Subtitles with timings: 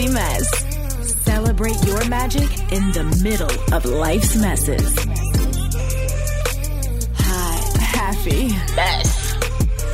[0.00, 1.24] Hot Happy Mess.
[1.24, 4.98] Celebrate your magic in the middle of life's messes.
[7.18, 9.34] Hot Happy Mess.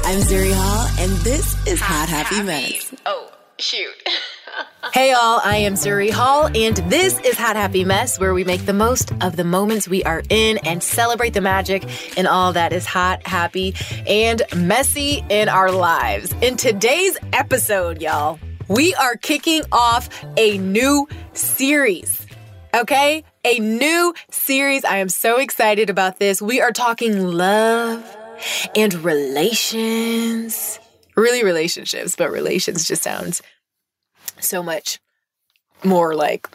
[0.04, 2.94] I'm Zuri Hall, and this is Hot, Happy, Mess.
[3.04, 4.08] Oh, shoot.
[4.94, 8.64] Hey y'all, I am Zuri Hall, and this is Hot Happy Mess, where we make
[8.64, 11.84] the most of the moments we are in and celebrate the magic
[12.16, 13.74] in all that is hot, happy,
[14.06, 16.32] and messy in our lives.
[16.40, 18.38] In today's episode, y'all,
[18.68, 22.26] we are kicking off a new series.
[22.74, 23.24] Okay?
[23.44, 24.84] A new series.
[24.84, 26.42] I am so excited about this.
[26.42, 28.16] We are talking love
[28.74, 30.78] and relations.
[31.16, 33.42] Really, relationships, but relations just sounds
[34.38, 35.00] so much
[35.82, 36.46] more like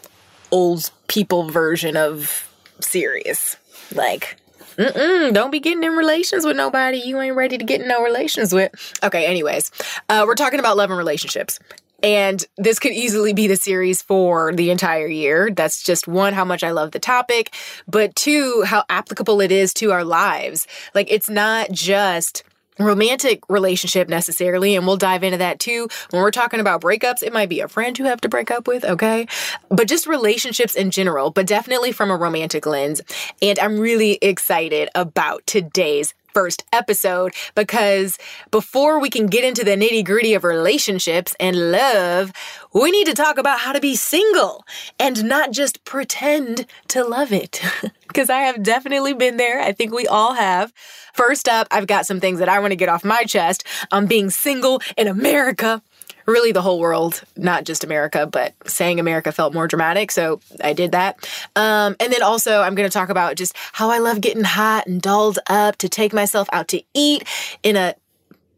[0.52, 2.48] old people version of
[2.80, 3.56] serious.
[3.92, 4.36] Like,
[4.76, 8.02] Mm-mm, don't be getting in relations with nobody you ain't ready to get in no
[8.02, 8.72] relations with.
[9.02, 9.70] Okay, anyways,
[10.08, 11.58] uh, we're talking about love and relationships.
[12.02, 15.50] And this could easily be the series for the entire year.
[15.50, 17.54] That's just one, how much I love the topic,
[17.86, 20.66] but two, how applicable it is to our lives.
[20.94, 22.42] Like, it's not just
[22.78, 27.32] romantic relationship necessarily and we'll dive into that too when we're talking about breakups it
[27.32, 29.26] might be a friend you have to break up with okay
[29.68, 33.02] but just relationships in general but definitely from a romantic lens
[33.42, 38.18] and i'm really excited about today's first episode because
[38.50, 42.32] before we can get into the nitty gritty of relationships and love,
[42.72, 44.64] we need to talk about how to be single
[44.98, 47.60] and not just pretend to love it.
[48.12, 49.62] Because I have definitely been there.
[49.62, 50.70] I think we all have.
[51.14, 54.06] First up, I've got some things that I want to get off my chest on
[54.06, 55.80] being single in America
[56.26, 60.10] really the whole world, not just America, but saying America felt more dramatic.
[60.10, 61.28] So I did that.
[61.56, 64.86] Um, and then also, I'm going to talk about just how I love getting hot
[64.86, 67.24] and dolled up to take myself out to eat
[67.62, 67.94] in a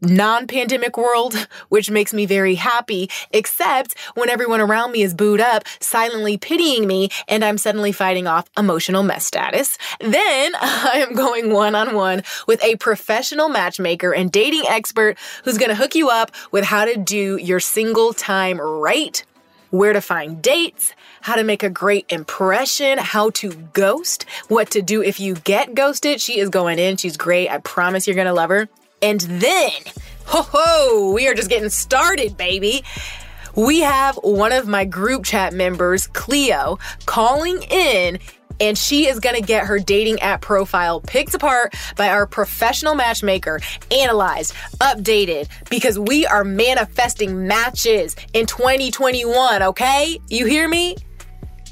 [0.01, 5.41] non pandemic world, which makes me very happy, except when everyone around me is booed
[5.41, 9.77] up, silently pitying me, and I'm suddenly fighting off emotional mess status.
[9.99, 15.57] Then I am going one on one with a professional matchmaker and dating expert who's
[15.57, 19.23] gonna hook you up with how to do your single time right,
[19.71, 24.81] where to find dates, how to make a great impression, how to ghost, what to
[24.81, 26.21] do if you get ghosted.
[26.21, 26.97] She is going in.
[26.97, 27.49] She's great.
[27.49, 28.69] I promise you're gonna love her.
[29.05, 29.71] And then,
[30.25, 32.83] ho ho, we are just getting started, baby.
[33.55, 38.17] We have one of my group chat members, Cleo, calling in
[38.59, 42.95] and she is going to get her dating app profile picked apart by our professional
[42.95, 43.59] matchmaker,
[43.91, 50.19] analyzed, updated, because we are manifesting matches in 2021, okay?
[50.29, 50.95] You hear me?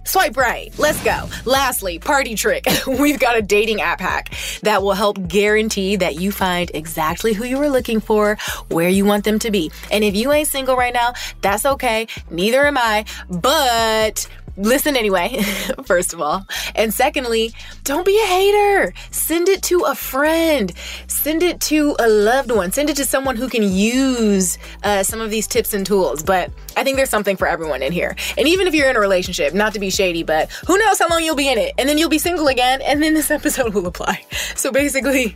[0.05, 0.73] Swipe right.
[0.77, 1.29] Let's go.
[1.45, 2.65] Lastly, party trick.
[2.87, 7.45] We've got a dating app hack that will help guarantee that you find exactly who
[7.45, 8.37] you were looking for,
[8.69, 9.71] where you want them to be.
[9.91, 12.07] And if you ain't single right now, that's okay.
[12.29, 13.05] Neither am I.
[13.29, 14.27] But
[14.57, 15.41] listen anyway,
[15.85, 16.45] first of all.
[16.75, 17.51] And secondly,
[17.83, 18.93] don't be a hater.
[19.11, 20.71] Send it to a friend,
[21.07, 25.21] send it to a loved one, send it to someone who can use uh, some
[25.21, 26.23] of these tips and tools.
[26.23, 28.15] But I think there's something for everyone in here.
[28.37, 31.07] And even if you're in a relationship, not to be shady, but who knows how
[31.09, 33.73] long you'll be in it, and then you'll be single again, and then this episode
[33.73, 34.23] will apply.
[34.55, 35.35] So basically,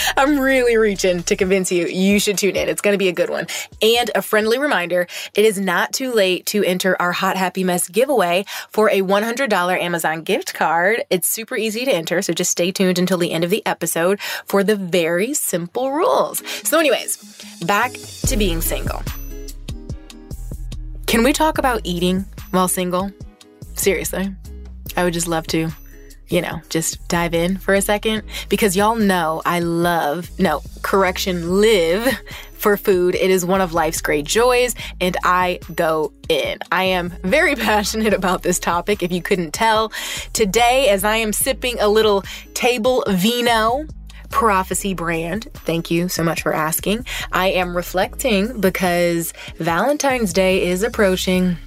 [0.16, 2.68] I'm really reaching to convince you you should tune in.
[2.68, 3.46] It's going to be a good one.
[3.80, 7.88] And a friendly reminder it is not too late to enter our Hot Happy Mess
[7.88, 11.04] giveaway for a $100 Amazon gift card.
[11.10, 14.20] It's super easy to enter, so just stay tuned until the end of the episode
[14.46, 16.42] for the very simple rules.
[16.66, 17.16] So, anyways,
[17.66, 17.92] back
[18.26, 19.02] to being single.
[21.06, 23.10] Can we talk about eating while single?
[23.74, 24.34] Seriously,
[24.96, 25.70] I would just love to
[26.32, 31.60] you know, just dive in for a second because y'all know I love, no, correction,
[31.60, 32.08] live
[32.54, 33.14] for food.
[33.14, 36.58] It is one of life's great joys, and I go in.
[36.72, 39.92] I am very passionate about this topic, if you couldn't tell.
[40.32, 42.22] Today, as I am sipping a little
[42.54, 43.86] table vino,
[44.30, 45.48] Prophecy brand.
[45.52, 47.04] Thank you so much for asking.
[47.32, 51.58] I am reflecting because Valentine's Day is approaching.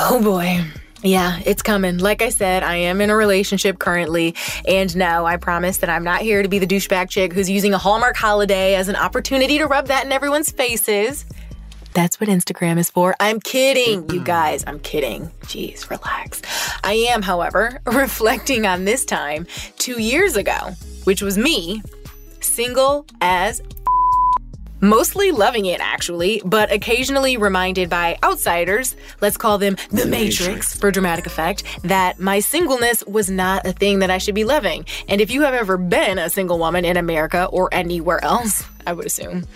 [0.00, 0.64] Oh boy.
[1.02, 1.98] Yeah, it's coming.
[1.98, 4.34] Like I said, I am in a relationship currently.
[4.66, 7.72] And no, I promise that I'm not here to be the douchebag chick who's using
[7.72, 11.24] a Hallmark holiday as an opportunity to rub that in everyone's faces.
[11.94, 13.14] That's what Instagram is for.
[13.18, 14.24] I'm kidding, you mm-hmm.
[14.24, 14.64] guys.
[14.66, 15.30] I'm kidding.
[15.42, 16.42] Jeez, relax.
[16.84, 19.46] I am, however, reflecting on this time
[19.78, 20.72] two years ago,
[21.04, 21.82] which was me,
[22.40, 23.62] single as
[24.80, 30.46] Mostly loving it, actually, but occasionally reminded by outsiders, let's call them the, the Matrix,
[30.46, 34.44] Matrix for dramatic effect, that my singleness was not a thing that I should be
[34.44, 34.84] loving.
[35.08, 38.92] And if you have ever been a single woman in America or anywhere else, I
[38.92, 39.46] would assume,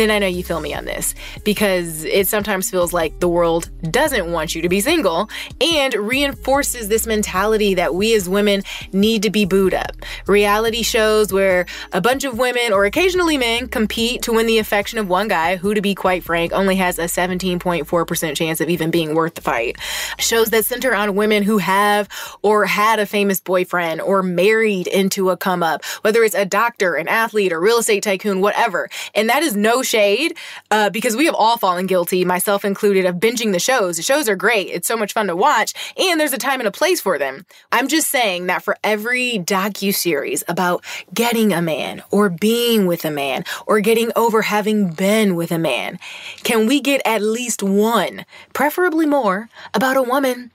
[0.00, 1.14] then I know you feel me on this
[1.44, 5.30] because it sometimes feels like the world doesn't want you to be single
[5.60, 8.62] and reinforces this mentality that we as women
[8.92, 9.92] need to be booed up.
[10.26, 14.98] Reality shows where a bunch of women or occasionally men compete to win the affection
[14.98, 18.90] of one guy who, to be quite frank, only has a 17.4% chance of even
[18.90, 19.78] being worth the fight.
[20.18, 22.08] Shows that center on women who have
[22.42, 26.96] or had a famous boyfriend or married into a come up, whether it's a doctor,
[26.96, 28.88] an athlete, a real estate tycoon, whatever.
[29.14, 30.36] And that is no shade
[30.70, 33.96] uh, because we have all fallen guilty, myself included, of binging the shows.
[33.96, 34.68] The shows are great.
[34.68, 37.46] It's so much fun to watch, and there's a time and a place for them.
[37.70, 43.04] I'm just saying that for every docu series about getting a man or being with
[43.04, 45.98] a man or getting over having been with a man,
[46.42, 50.50] can we get at least one, preferably more, about a woman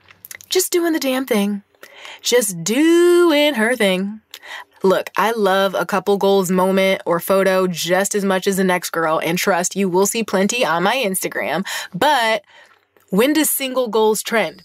[0.48, 1.62] just doing the damn thing?
[2.22, 4.20] Just doing her thing.
[4.82, 8.90] Look, I love a couple goals moment or photo just as much as the next
[8.90, 11.66] girl, and trust you will see plenty on my Instagram.
[11.94, 12.42] But
[13.10, 14.62] when does single goals trend?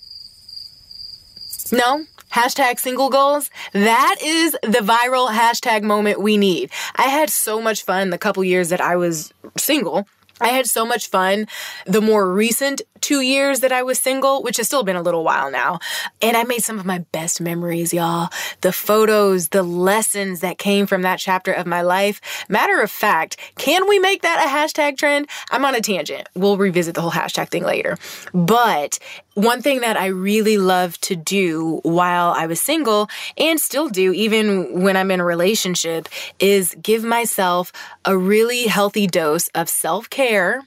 [1.71, 2.05] No?
[2.31, 3.49] Hashtag single goals.
[3.73, 6.69] That is the viral hashtag moment we need.
[6.95, 10.05] I had so much fun the couple years that I was single
[10.41, 11.47] I had so much fun
[11.85, 15.23] the more recent two years that I was single, which has still been a little
[15.23, 15.79] while now.
[16.21, 18.29] And I made some of my best memories, y'all.
[18.61, 22.19] The photos, the lessons that came from that chapter of my life.
[22.49, 25.29] Matter of fact, can we make that a hashtag trend?
[25.51, 26.27] I'm on a tangent.
[26.35, 27.97] We'll revisit the whole hashtag thing later.
[28.33, 28.99] But
[29.35, 34.13] one thing that I really love to do while I was single and still do
[34.13, 36.07] even when I'm in a relationship
[36.39, 37.71] is give myself
[38.05, 40.61] a really healthy dose of self care.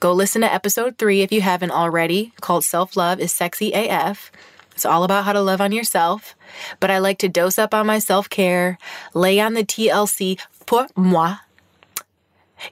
[0.00, 4.32] Go listen to episode three if you haven't already, called Self Love is Sexy AF.
[4.72, 6.34] It's all about how to love on yourself.
[6.80, 8.78] But I like to dose up on my self care,
[9.14, 11.36] lay on the TLC pour moi.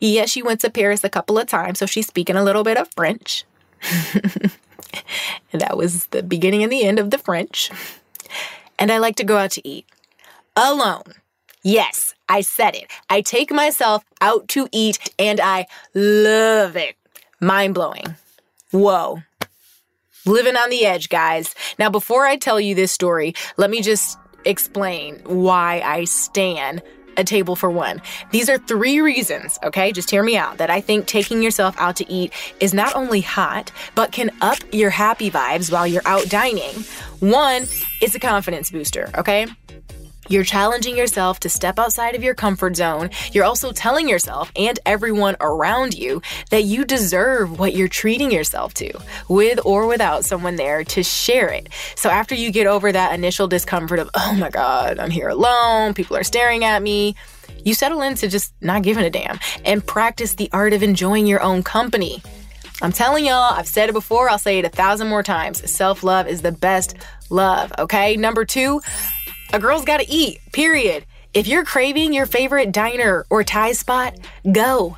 [0.01, 2.77] Yeah, she went to Paris a couple of times, so she's speaking a little bit
[2.77, 3.45] of French.
[5.53, 7.71] that was the beginning and the end of the French.
[8.79, 9.87] And I like to go out to eat
[10.57, 11.15] alone.
[11.63, 12.91] Yes, I said it.
[13.11, 16.97] I take myself out to eat and I love it.
[17.41, 18.15] Mind blowing.
[18.71, 19.23] Whoa.
[20.27, 21.55] Living on the edge, guys.
[21.79, 26.83] Now, before I tell you this story, let me just explain why I stand
[27.17, 28.01] a table for one.
[28.31, 29.93] These are three reasons, okay?
[29.93, 33.21] Just hear me out, that I think taking yourself out to eat is not only
[33.21, 36.85] hot, but can up your happy vibes while you're out dining.
[37.21, 37.67] One,
[38.01, 39.47] it's a confidence booster, okay?
[40.31, 43.11] You're challenging yourself to step outside of your comfort zone.
[43.33, 48.73] You're also telling yourself and everyone around you that you deserve what you're treating yourself
[48.75, 48.93] to,
[49.29, 51.69] with or without someone there to share it.
[51.97, 55.95] So after you get over that initial discomfort of, oh my God, I'm here alone,
[55.95, 57.17] people are staring at me,
[57.65, 61.43] you settle into just not giving a damn and practice the art of enjoying your
[61.43, 62.23] own company.
[62.83, 65.69] I'm telling y'all, I've said it before, I'll say it a thousand more times.
[65.69, 66.95] Self love is the best
[67.31, 68.17] love, okay?
[68.17, 68.81] Number two,
[69.53, 71.05] a girl's gotta eat, period.
[71.35, 74.17] If you're craving your favorite diner or Thai spot,
[74.51, 74.97] go.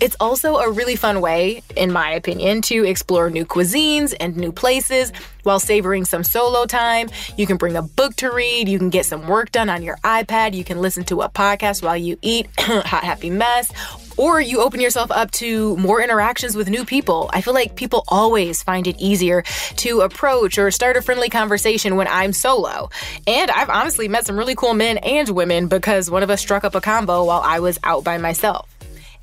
[0.00, 4.52] It's also a really fun way, in my opinion, to explore new cuisines and new
[4.52, 5.12] places
[5.44, 7.08] while savoring some solo time.
[7.36, 9.96] You can bring a book to read, you can get some work done on your
[10.04, 13.70] iPad, you can listen to a podcast while you eat Hot Happy Mess,
[14.16, 17.30] or you open yourself up to more interactions with new people.
[17.32, 19.42] I feel like people always find it easier
[19.76, 22.90] to approach or start a friendly conversation when I'm solo.
[23.26, 26.64] And I've honestly met some really cool men and women because one of us struck
[26.64, 28.68] up a combo while I was out by myself.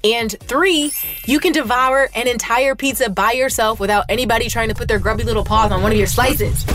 [0.03, 0.91] And three,
[1.25, 5.23] you can devour an entire pizza by yourself without anybody trying to put their grubby
[5.23, 6.65] little paws on one of your slices.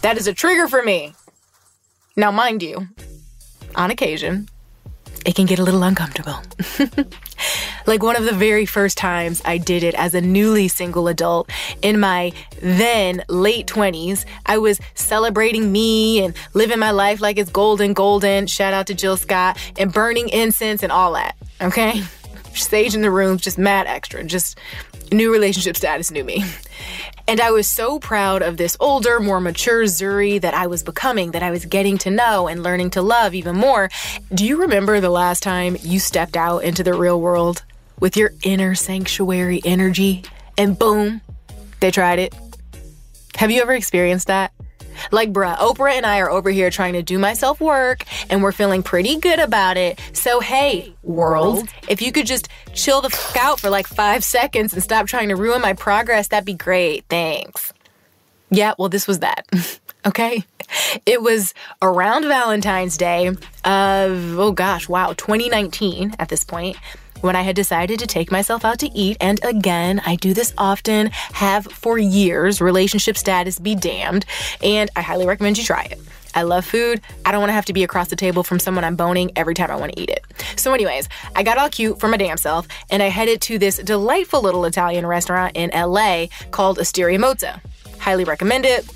[0.00, 1.14] That is a trigger for me.
[2.16, 2.88] Now, mind you,
[3.74, 4.48] on occasion,
[5.28, 6.40] it can get a little uncomfortable.
[7.86, 11.50] like one of the very first times I did it as a newly single adult
[11.82, 12.32] in my
[12.62, 18.46] then late 20s, I was celebrating me and living my life like it's golden, golden.
[18.46, 21.36] Shout out to Jill Scott and burning incense and all that.
[21.60, 22.02] Okay?
[22.54, 24.58] Sage in the room, just mad extra, just
[25.12, 26.42] new relationship status, new me.
[27.28, 31.32] And I was so proud of this older, more mature Zuri that I was becoming,
[31.32, 33.90] that I was getting to know and learning to love even more.
[34.32, 37.64] Do you remember the last time you stepped out into the real world
[38.00, 40.24] with your inner sanctuary energy
[40.56, 41.20] and boom,
[41.80, 42.34] they tried it?
[43.36, 44.52] Have you ever experienced that?
[45.10, 48.52] Like, bruh, Oprah and I are over here trying to do myself work and we're
[48.52, 50.00] feeling pretty good about it.
[50.12, 54.72] So, hey, world, if you could just chill the fuck out for like five seconds
[54.72, 57.04] and stop trying to ruin my progress, that'd be great.
[57.08, 57.72] Thanks.
[58.50, 59.46] Yeah, well, this was that.
[60.06, 60.44] okay?
[61.06, 66.76] It was around Valentine's Day of, oh gosh, wow, 2019 at this point
[67.20, 70.52] when I had decided to take myself out to eat, and again, I do this
[70.58, 74.24] often, have for years, relationship status be damned,
[74.62, 75.98] and I highly recommend you try it.
[76.34, 77.00] I love food.
[77.24, 79.54] I don't want to have to be across the table from someone I'm boning every
[79.54, 80.24] time I want to eat it.
[80.56, 83.78] So, anyways, I got all cute for my damn self and I headed to this
[83.78, 87.60] delightful little Italian restaurant in LA called Osteria Mozza.
[87.98, 88.88] Highly recommend it.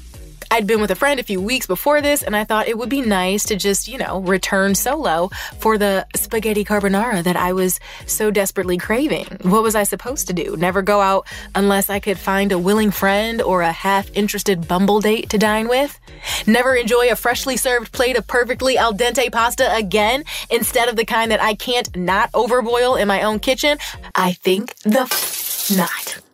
[0.51, 2.89] I'd been with a friend a few weeks before this, and I thought it would
[2.89, 7.81] be nice to just, you know, return solo for the spaghetti carbonara that I was
[8.07, 9.27] so desperately craving.
[9.43, 10.57] What was I supposed to do?
[10.57, 15.01] Never go out unless I could find a willing friend or a half interested bumble
[15.01, 15.99] date to dine with?
[16.47, 21.05] Never enjoy a freshly served plate of perfectly al dente pasta again instead of the
[21.05, 23.79] kind that I can't not overboil in my own kitchen?
[24.15, 26.32] I think the f- not.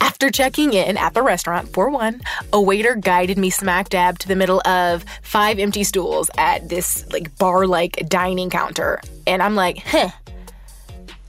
[0.00, 2.20] After checking in at the restaurant for one,
[2.52, 7.10] a waiter guided me smack dab to the middle of five empty stools at this
[7.12, 9.00] like bar like dining counter.
[9.26, 10.10] And I'm like, huh.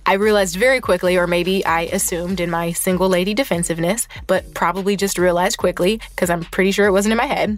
[0.07, 4.95] I realized very quickly, or maybe I assumed in my single lady defensiveness, but probably
[4.95, 7.57] just realized quickly because I'm pretty sure it wasn't in my head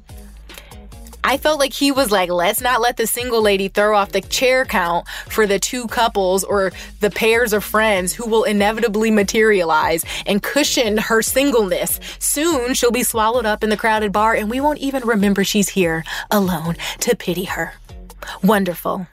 [1.27, 4.22] I felt like he was like, let's not let the single lady throw off the
[4.22, 10.05] chair count for the two couples or the pairs of friends who will inevitably materialize
[10.25, 12.00] and cushion her singleness.
[12.19, 15.67] Soon she'll be swallowed up in the crowded bar and we won't even remember she's
[15.67, 17.74] here alone to pity her.
[18.41, 19.05] Wonderful.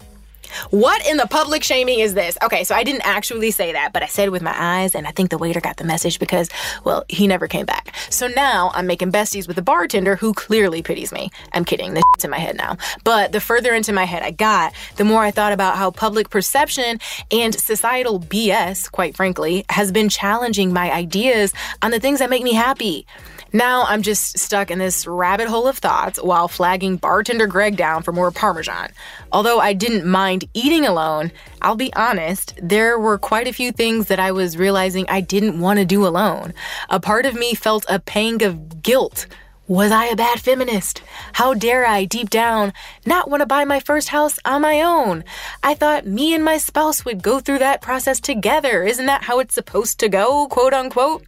[0.70, 2.36] What in the public shaming is this?
[2.42, 5.06] Okay, so I didn't actually say that, but I said it with my eyes, and
[5.06, 6.48] I think the waiter got the message because,
[6.84, 7.94] well, he never came back.
[8.10, 11.30] So now I'm making besties with the bartender who clearly pities me.
[11.52, 12.76] I'm kidding, this in my head now.
[13.04, 16.30] But the further into my head I got, the more I thought about how public
[16.30, 16.98] perception
[17.30, 22.42] and societal BS, quite frankly, has been challenging my ideas on the things that make
[22.42, 23.06] me happy.
[23.54, 28.02] Now I'm just stuck in this rabbit hole of thoughts while flagging bartender Greg down
[28.02, 28.90] for more Parmesan.
[29.30, 31.30] Although I didn't mind eating alone,
[31.62, 35.60] I'll be honest, there were quite a few things that I was realizing I didn't
[35.60, 36.52] want to do alone.
[36.90, 39.28] A part of me felt a pang of guilt.
[39.68, 41.02] Was I a bad feminist?
[41.34, 42.72] How dare I, deep down,
[43.06, 45.22] not want to buy my first house on my own?
[45.62, 48.82] I thought me and my spouse would go through that process together.
[48.82, 51.22] Isn't that how it's supposed to go, quote unquote?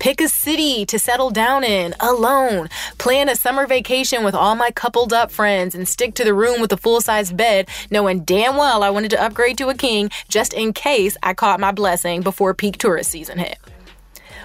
[0.00, 2.70] Pick a city to settle down in alone.
[2.96, 6.58] Plan a summer vacation with all my coupled up friends and stick to the room
[6.58, 10.08] with a full size bed, knowing damn well I wanted to upgrade to a king
[10.26, 13.58] just in case I caught my blessing before peak tourist season hit.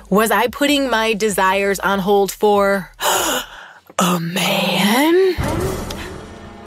[0.09, 2.91] Was I putting my desires on hold for
[3.97, 5.35] a man?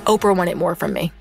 [0.07, 1.12] Oprah wanted more from me,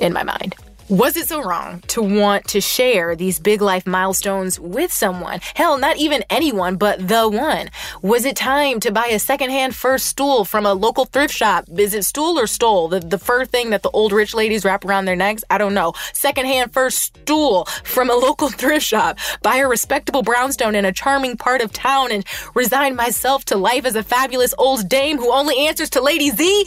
[0.00, 0.56] in my mind.
[0.90, 5.38] Was it so wrong to want to share these big life milestones with someone?
[5.54, 7.70] Hell, not even anyone, but the one.
[8.02, 11.66] Was it time to buy a secondhand fur stool from a local thrift shop?
[11.76, 12.88] Is it stool or stole?
[12.88, 15.44] The, the fur thing that the old rich ladies wrap around their necks?
[15.48, 15.92] I don't know.
[16.12, 19.20] Secondhand fur stool from a local thrift shop.
[19.42, 22.24] Buy a respectable brownstone in a charming part of town and
[22.56, 26.64] resign myself to life as a fabulous old dame who only answers to Lady Z?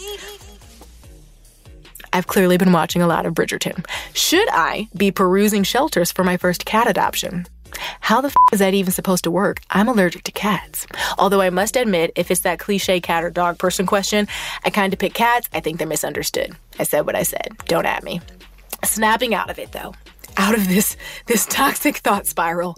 [2.14, 3.86] I've clearly been watching a lot of Bridgerton.
[4.14, 7.48] Should I be perusing shelters for my first cat adoption?
[8.02, 9.60] How the f is that even supposed to work?
[9.72, 10.86] I'm allergic to cats.
[11.18, 14.28] Although I must admit, if it's that cliche cat or dog person question,
[14.64, 15.50] I kind of pick cats.
[15.54, 16.56] I think they're misunderstood.
[16.78, 17.50] I said what I said.
[17.66, 18.22] Don't at me.
[18.84, 19.96] Snapping out of it though,
[20.38, 22.78] out of this this toxic thought spiral.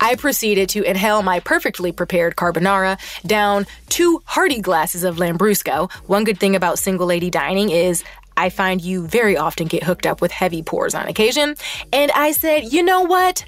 [0.00, 5.90] I proceeded to inhale my perfectly prepared carbonara down two hearty glasses of Lambrusco.
[6.06, 8.04] One good thing about single lady dining is
[8.38, 11.56] I find you very often get hooked up with heavy pours on occasion.
[11.92, 13.44] And I said, you know what?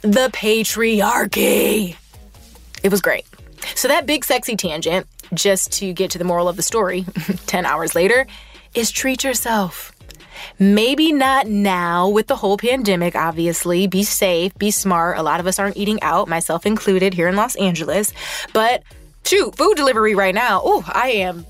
[0.00, 1.96] The patriarchy.
[2.82, 3.24] It was great.
[3.76, 7.06] So, that big sexy tangent, just to get to the moral of the story
[7.46, 8.26] 10 hours later,
[8.74, 9.92] is treat yourself.
[10.58, 13.86] Maybe not now with the whole pandemic, obviously.
[13.86, 15.16] Be safe, be smart.
[15.16, 18.12] A lot of us aren't eating out, myself included, here in Los Angeles.
[18.52, 18.82] But
[19.24, 20.60] shoot, food delivery right now.
[20.64, 21.46] Oh, I am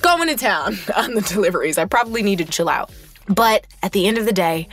[0.00, 1.78] going to town on the deliveries.
[1.78, 2.90] I probably need to chill out.
[3.28, 4.68] But at the end of the day,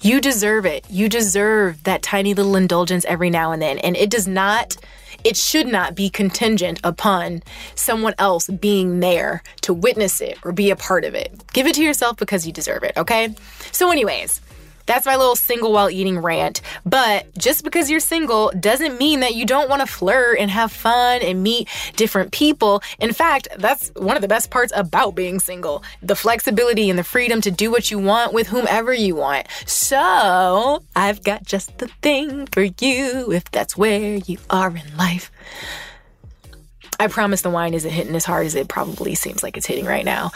[0.00, 0.84] you deserve it.
[0.90, 3.78] You deserve that tiny little indulgence every now and then.
[3.78, 4.76] And it does not,
[5.22, 7.42] it should not be contingent upon
[7.76, 11.32] someone else being there to witness it or be a part of it.
[11.52, 13.34] Give it to yourself because you deserve it, okay?
[13.70, 14.40] So, anyways,
[14.86, 16.60] that's my little single while eating rant.
[16.84, 20.72] But just because you're single doesn't mean that you don't want to flirt and have
[20.72, 22.82] fun and meet different people.
[22.98, 27.04] In fact, that's one of the best parts about being single the flexibility and the
[27.04, 29.46] freedom to do what you want with whomever you want.
[29.66, 35.30] So, I've got just the thing for you if that's where you are in life.
[36.98, 39.86] I promise the wine isn't hitting as hard as it probably seems like it's hitting
[39.86, 40.30] right now.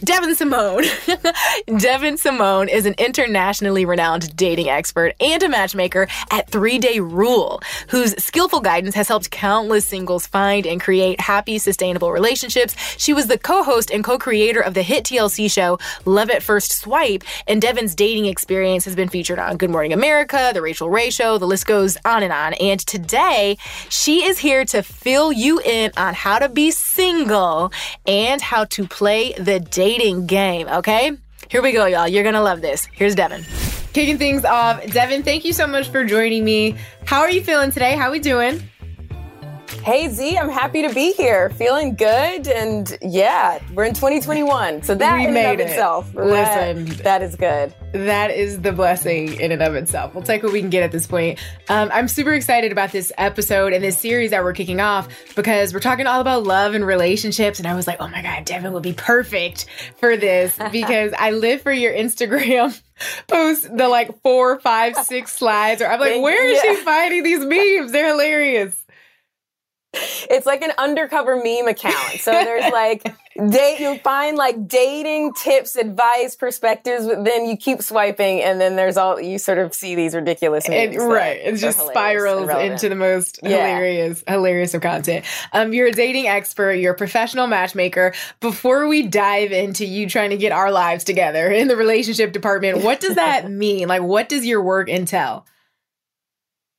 [0.00, 0.84] Devyn Simone.
[1.66, 7.60] Devyn Simone is an internationally renowned dating expert and a matchmaker at Three Day Rule,
[7.88, 12.76] whose skillful guidance has helped countless singles find and create happy, sustainable relationships.
[12.96, 16.44] She was the co host and co creator of the hit TLC show Love at
[16.44, 20.90] First Swipe, and Devyn's dating experience has been featured on Good Morning America, The Rachael
[20.90, 22.54] Ray Show, the list goes on and on.
[22.54, 23.58] And today,
[23.88, 27.72] she is here to fill you in on how to be single
[28.06, 31.12] and how to play the dating dating game, okay?
[31.48, 32.06] Here we go, y'all.
[32.06, 32.86] You're gonna love this.
[32.92, 33.42] Here's Devyn.
[33.94, 36.76] Kicking things off, Devyn, thank you so much for joining me.
[37.06, 37.96] How are you feeling today?
[37.96, 38.62] How are we doing?
[39.68, 41.50] Hey Z, I'm happy to be here.
[41.50, 45.70] Feeling good, and yeah, we're in 2021, so that we in made and of it.
[45.70, 47.74] itself, Listen, that, that is good.
[47.92, 50.14] That is the blessing in and of itself.
[50.14, 51.38] We'll take what we can get at this point.
[51.68, 55.74] Um, I'm super excited about this episode and this series that we're kicking off because
[55.74, 57.58] we're talking all about love and relationships.
[57.58, 59.66] And I was like, oh my God, Devyn would be perfect
[59.98, 62.80] for this because I live for your Instagram
[63.26, 65.82] post the like four, five, six slides.
[65.82, 66.76] Or I'm like, where is you.
[66.76, 67.92] she finding these memes?
[67.92, 68.74] They're hilarious.
[70.30, 72.20] It's like an undercover meme account.
[72.20, 73.02] So there's like
[73.50, 78.76] date you'll find like dating tips, advice, perspectives, but then you keep swiping and then
[78.76, 80.96] there's all you sort of see these ridiculous memes.
[80.96, 81.40] That right.
[81.42, 83.50] It just spirals into the most Yeah.
[83.50, 85.24] hilarious, hilarious of content.
[85.52, 88.12] Um, you're a dating expert, you're a professional matchmaker.
[88.40, 92.82] Before we dive into you trying to get our lives together in the relationship department,
[92.84, 93.88] what does that mean?
[93.88, 95.46] Like, what does your work entail?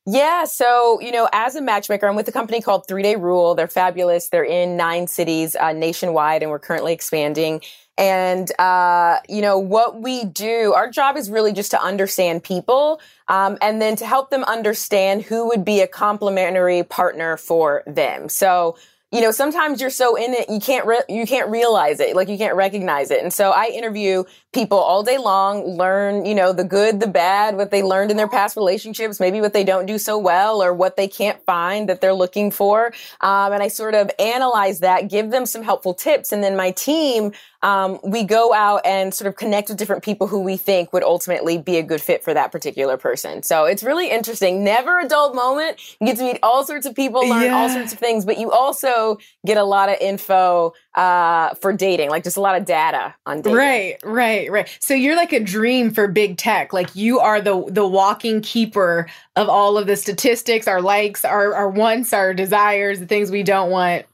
[0.06, 3.54] Yeah, so you know, as a matchmaker, I'm with a company called Three Day Rule.
[3.54, 4.28] They're fabulous.
[4.28, 7.60] They're in nine cities uh, nationwide, and we're currently expanding.
[7.98, 13.00] And uh, you know what we do, our job is really just to understand people,
[13.28, 18.30] um, and then to help them understand who would be a complementary partner for them.
[18.30, 18.76] So
[19.12, 22.28] you know, sometimes you're so in it, you can't re- you can't realize it, like
[22.28, 23.22] you can't recognize it.
[23.22, 27.56] And so I interview people all day long, learn, you know, the good, the bad,
[27.56, 30.72] what they learned in their past relationships, maybe what they don't do so well, or
[30.72, 32.92] what they can't find that they're looking for.
[33.20, 36.70] Um, and I sort of analyze that, give them some helpful tips, and then my
[36.70, 37.32] team.
[37.62, 41.02] Um, we go out and sort of connect with different people who we think would
[41.02, 43.42] ultimately be a good fit for that particular person.
[43.42, 44.64] So it's really interesting.
[44.64, 45.78] Never a dull moment.
[46.00, 48.50] You get to meet all sorts of people, learn all sorts of things, but you
[48.50, 48.99] also
[49.46, 53.42] get a lot of info uh, for dating, like just a lot of data on
[53.42, 53.56] dating.
[53.56, 54.78] Right, right, right.
[54.80, 56.72] So you're like a dream for big tech.
[56.72, 61.54] Like you are the the walking keeper of all of the statistics, our likes, our
[61.54, 64.04] our wants, our desires, the things we don't want.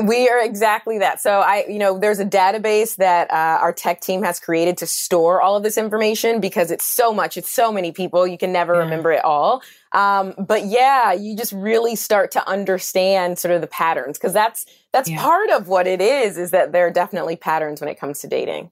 [0.00, 1.20] We are exactly that.
[1.20, 4.86] So I, you know, there's a database that uh, our tech team has created to
[4.86, 8.52] store all of this information because it's so much, it's so many people, you can
[8.52, 8.80] never yeah.
[8.80, 9.62] remember it all.
[9.92, 14.64] Um, but yeah, you just really start to understand sort of the patterns because that's
[14.92, 15.20] that's yeah.
[15.20, 16.38] part of what it is.
[16.38, 18.70] Is that there are definitely patterns when it comes to dating.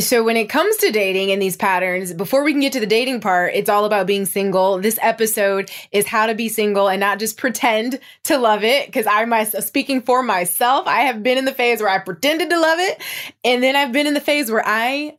[0.00, 2.86] So when it comes to dating and these patterns, before we can get to the
[2.86, 4.78] dating part, it's all about being single.
[4.78, 8.90] This episode is how to be single and not just pretend to love it.
[8.90, 10.86] Cause I'm speaking for myself.
[10.86, 13.02] I have been in the phase where I pretended to love it.
[13.44, 15.18] And then I've been in the phase where I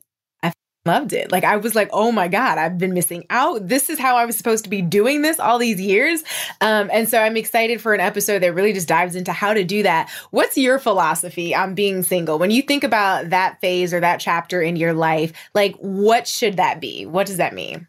[0.85, 1.31] loved it.
[1.31, 3.67] Like I was like, oh my God, I've been missing out.
[3.67, 6.23] This is how I was supposed to be doing this all these years.
[6.59, 9.63] Um, and so I'm excited for an episode that really just dives into how to
[9.63, 10.09] do that.
[10.31, 12.37] What's your philosophy on being single?
[12.37, 16.57] When you think about that phase or that chapter in your life, like what should
[16.57, 17.05] that be?
[17.05, 17.87] What does that mean?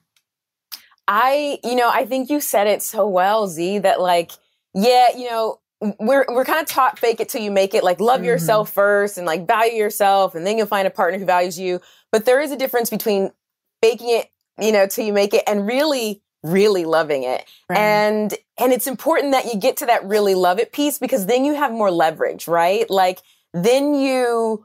[1.08, 4.32] I, you know, I think you said it so well, Z, that like,
[4.72, 5.58] yeah, you know,
[5.98, 8.26] we're we're kind of taught fake it till you make it like love mm-hmm.
[8.26, 11.80] yourself first and like value yourself and then you'll find a partner who values you
[12.14, 13.32] but there is a difference between
[13.82, 17.44] faking it, you know, till you make it and really, really loving it.
[17.68, 17.76] Right.
[17.76, 21.44] And, and it's important that you get to that really love it piece because then
[21.44, 22.88] you have more leverage, right?
[22.88, 23.18] Like
[23.52, 24.64] then you,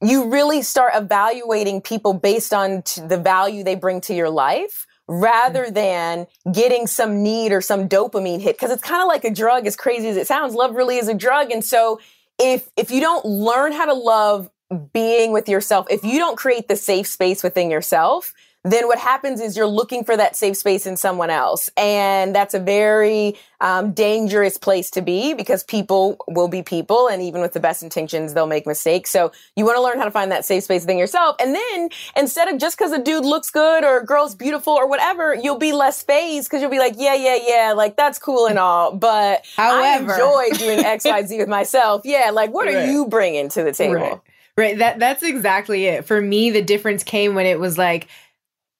[0.00, 4.86] you really start evaluating people based on t- the value they bring to your life
[5.06, 5.74] rather mm.
[5.74, 9.66] than getting some need or some dopamine hit because it's kind of like a drug
[9.66, 12.00] as crazy as it sounds love really is a drug and so
[12.38, 14.50] if if you don't learn how to love
[14.92, 18.32] being with yourself, if you don't create the safe space within yourself,
[18.64, 21.68] then what happens is you're looking for that safe space in someone else.
[21.76, 27.08] And that's a very um, dangerous place to be because people will be people.
[27.08, 29.10] And even with the best intentions, they'll make mistakes.
[29.10, 31.36] So you want to learn how to find that safe space within yourself.
[31.40, 34.88] And then instead of just because a dude looks good or a girl's beautiful or
[34.88, 38.46] whatever, you'll be less phased because you'll be like, yeah, yeah, yeah, like that's cool
[38.46, 38.92] and all.
[38.96, 40.10] But However.
[40.10, 42.00] I enjoy doing X, Y, Z with myself.
[42.04, 42.30] Yeah.
[42.30, 42.76] Like what right.
[42.76, 43.96] are you bringing to the table?
[43.96, 44.20] Right.
[44.56, 44.78] Right.
[44.78, 46.04] That that's exactly it.
[46.04, 48.06] For me, the difference came when it was like,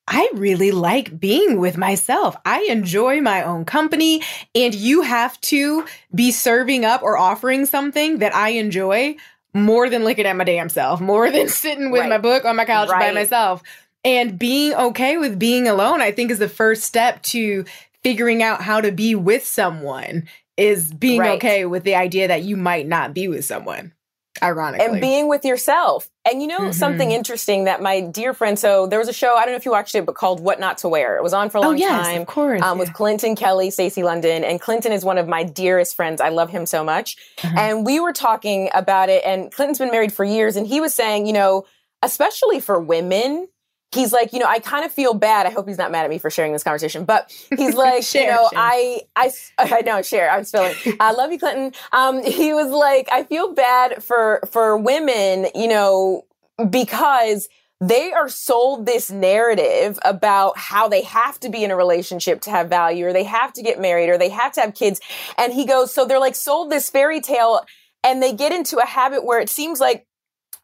[0.06, 2.36] I really like being with myself.
[2.44, 4.22] I enjoy my own company.
[4.54, 9.16] And you have to be serving up or offering something that I enjoy
[9.54, 12.10] more than looking at my damn self, more than sitting with right.
[12.10, 13.08] my book on my couch right.
[13.08, 13.62] by myself.
[14.04, 17.64] And being okay with being alone, I think is the first step to
[18.02, 21.36] figuring out how to be with someone is being right.
[21.36, 23.93] okay with the idea that you might not be with someone
[24.42, 26.72] ironically and being with yourself and you know mm-hmm.
[26.72, 29.64] something interesting that my dear friend so there was a show i don't know if
[29.64, 31.64] you watched it but called what not to wear it was on for a oh,
[31.64, 32.80] long oh, yes, time of course um, yeah.
[32.80, 36.50] with clinton kelly stacey london and clinton is one of my dearest friends i love
[36.50, 37.56] him so much mm-hmm.
[37.56, 40.92] and we were talking about it and clinton's been married for years and he was
[40.92, 41.64] saying you know
[42.02, 43.46] especially for women
[43.94, 45.46] he's like, you know, I kind of feel bad.
[45.46, 48.22] I hope he's not mad at me for sharing this conversation, but he's like, share,
[48.22, 48.60] you know, share.
[48.60, 50.30] I, I, I know, share.
[50.30, 50.74] I'm spilling.
[51.00, 51.72] I love you, Clinton.
[51.92, 56.26] Um, he was like, I feel bad for, for women, you know,
[56.70, 57.48] because
[57.80, 62.50] they are sold this narrative about how they have to be in a relationship to
[62.50, 65.00] have value or they have to get married or they have to have kids.
[65.36, 67.60] And he goes, so they're like sold this fairy tale
[68.02, 70.06] and they get into a habit where it seems like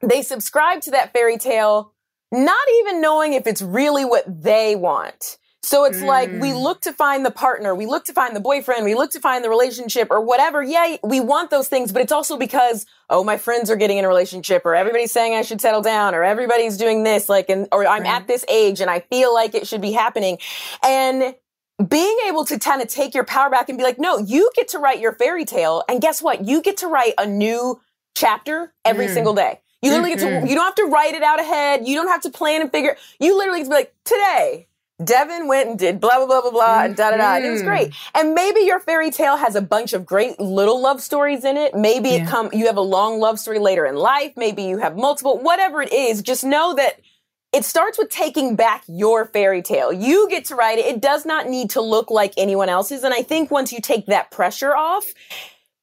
[0.00, 1.92] they subscribe to that fairy tale
[2.32, 5.38] not even knowing if it's really what they want.
[5.62, 6.06] So it's mm.
[6.06, 6.62] like we mm.
[6.62, 9.44] look to find the partner, we look to find the boyfriend, we look to find
[9.44, 10.62] the relationship or whatever.
[10.62, 14.04] Yeah, we want those things, but it's also because, oh, my friends are getting in
[14.04, 17.68] a relationship or everybody's saying I should settle down or everybody's doing this, like, and,
[17.72, 18.10] or I'm right.
[18.10, 20.38] at this age and I feel like it should be happening.
[20.82, 21.34] And
[21.88, 24.68] being able to kind of take your power back and be like, no, you get
[24.68, 25.82] to write your fairy tale.
[25.88, 26.46] And guess what?
[26.46, 27.80] You get to write a new
[28.14, 29.14] chapter every mm.
[29.14, 29.60] single day.
[29.82, 30.28] You literally mm-hmm.
[30.28, 31.86] get to, you don't have to write it out ahead.
[31.86, 32.96] You don't have to plan and figure.
[33.18, 34.66] You literally get to be like, today,
[35.00, 37.36] Devyn went and did blah, blah, blah, blah, blah, and da, da, da.
[37.36, 37.94] And it was great.
[38.14, 41.74] And maybe your fairy tale has a bunch of great little love stories in it.
[41.74, 42.16] Maybe yeah.
[42.16, 44.34] it come, you have a long love story later in life.
[44.36, 46.20] Maybe you have multiple, whatever it is.
[46.20, 47.00] Just know that
[47.52, 49.90] it starts with taking back your fairy tale.
[49.90, 50.84] You get to write it.
[50.84, 53.02] It does not need to look like anyone else's.
[53.02, 55.06] And I think once you take that pressure off,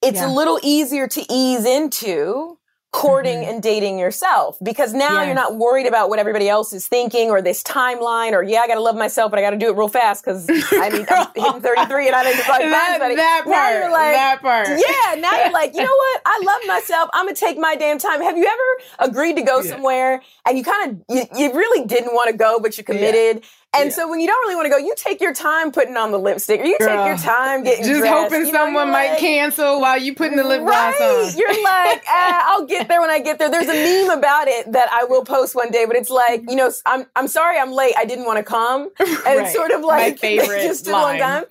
[0.04, 0.28] it's yeah.
[0.28, 2.60] a little easier to ease into
[2.98, 3.52] courting mm-hmm.
[3.52, 5.28] and dating yourself because now yes.
[5.28, 8.68] you're not worried about what everybody else is thinking or this timeline or yeah I
[8.68, 11.62] gotta love myself but I gotta do it real fast because I mean I'm hitting
[11.62, 15.22] 33 and I need to find that, that part now you're like that part yeah
[15.22, 18.20] now you're like you know what I love myself I'm gonna take my damn time
[18.20, 19.70] have you ever agreed to go yeah.
[19.70, 23.44] somewhere and you kind of you, you, really didn't want to go but you committed.
[23.78, 23.96] And yeah.
[23.96, 26.20] so when you don't really want to go, you take your time putting on the
[26.20, 28.32] lipstick, or you Girl, take your time getting just dressed.
[28.32, 30.96] hoping you someone might like, cancel while you putting the lip right.
[30.98, 31.40] gloss on.
[31.40, 33.50] You're like, ah, I'll get there when I get there.
[33.50, 36.56] There's a meme about it that I will post one day, but it's like, you
[36.56, 37.94] know, I'm I'm sorry I'm late.
[37.98, 39.54] I didn't want to come, and right.
[39.54, 41.46] sort of like My favorite just a long time.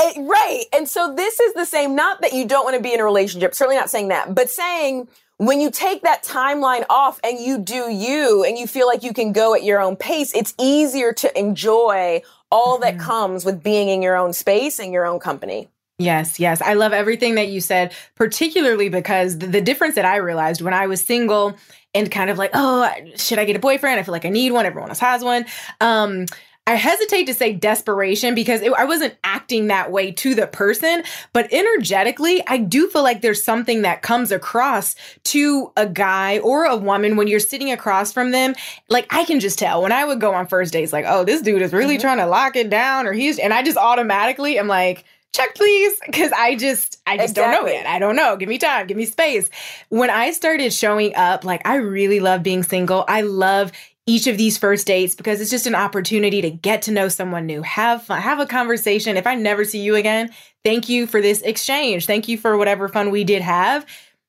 [0.00, 0.64] It, right.
[0.72, 1.94] And so this is the same.
[1.94, 3.54] Not that you don't want to be in a relationship.
[3.54, 5.08] Certainly not saying that, but saying
[5.46, 9.12] when you take that timeline off and you do you and you feel like you
[9.12, 13.02] can go at your own pace, it's easier to enjoy all that mm-hmm.
[13.02, 15.68] comes with being in your own space and your own company.
[15.98, 16.62] Yes, yes.
[16.62, 20.74] I love everything that you said, particularly because the, the, difference that I realized when
[20.74, 21.56] I was single
[21.94, 23.98] and kind of like, oh, should I get a boyfriend?
[23.98, 24.64] I feel like I need one.
[24.64, 25.44] Everyone else has one.
[25.80, 26.26] Um,
[26.66, 31.02] I hesitate to say desperation because it, I wasn't acting that way to the person,
[31.32, 34.94] but energetically, I do feel like there's something that comes across
[35.24, 38.54] to a guy or a woman when you're sitting across from them.
[38.88, 41.42] Like I can just tell when I would go on first dates, like, oh, this
[41.42, 42.02] dude is really mm-hmm.
[42.02, 45.98] trying to lock it down, or he's, and I just automatically am like, check please
[46.04, 47.54] because i just i just exactly.
[47.54, 49.48] don't know yet i don't know give me time give me space
[49.88, 53.72] when i started showing up like i really love being single i love
[54.06, 57.46] each of these first dates because it's just an opportunity to get to know someone
[57.46, 59.16] new, have fun, have a conversation.
[59.16, 60.30] If I never see you again,
[60.64, 62.06] thank you for this exchange.
[62.06, 63.86] Thank you for whatever fun we did have.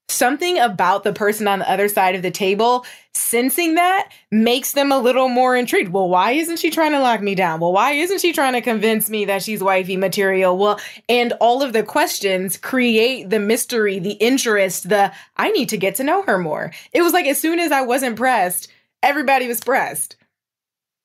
[0.09, 4.91] Something about the person on the other side of the table sensing that makes them
[4.91, 5.91] a little more intrigued.
[5.91, 7.59] Well, why isn't she trying to lock me down?
[7.59, 10.57] Well, why isn't she trying to convince me that she's wifey material?
[10.57, 15.77] Well, and all of the questions create the mystery, the interest, the I need to
[15.77, 16.71] get to know her more.
[16.91, 18.67] It was like as soon as I was impressed,
[19.03, 20.15] everybody was pressed.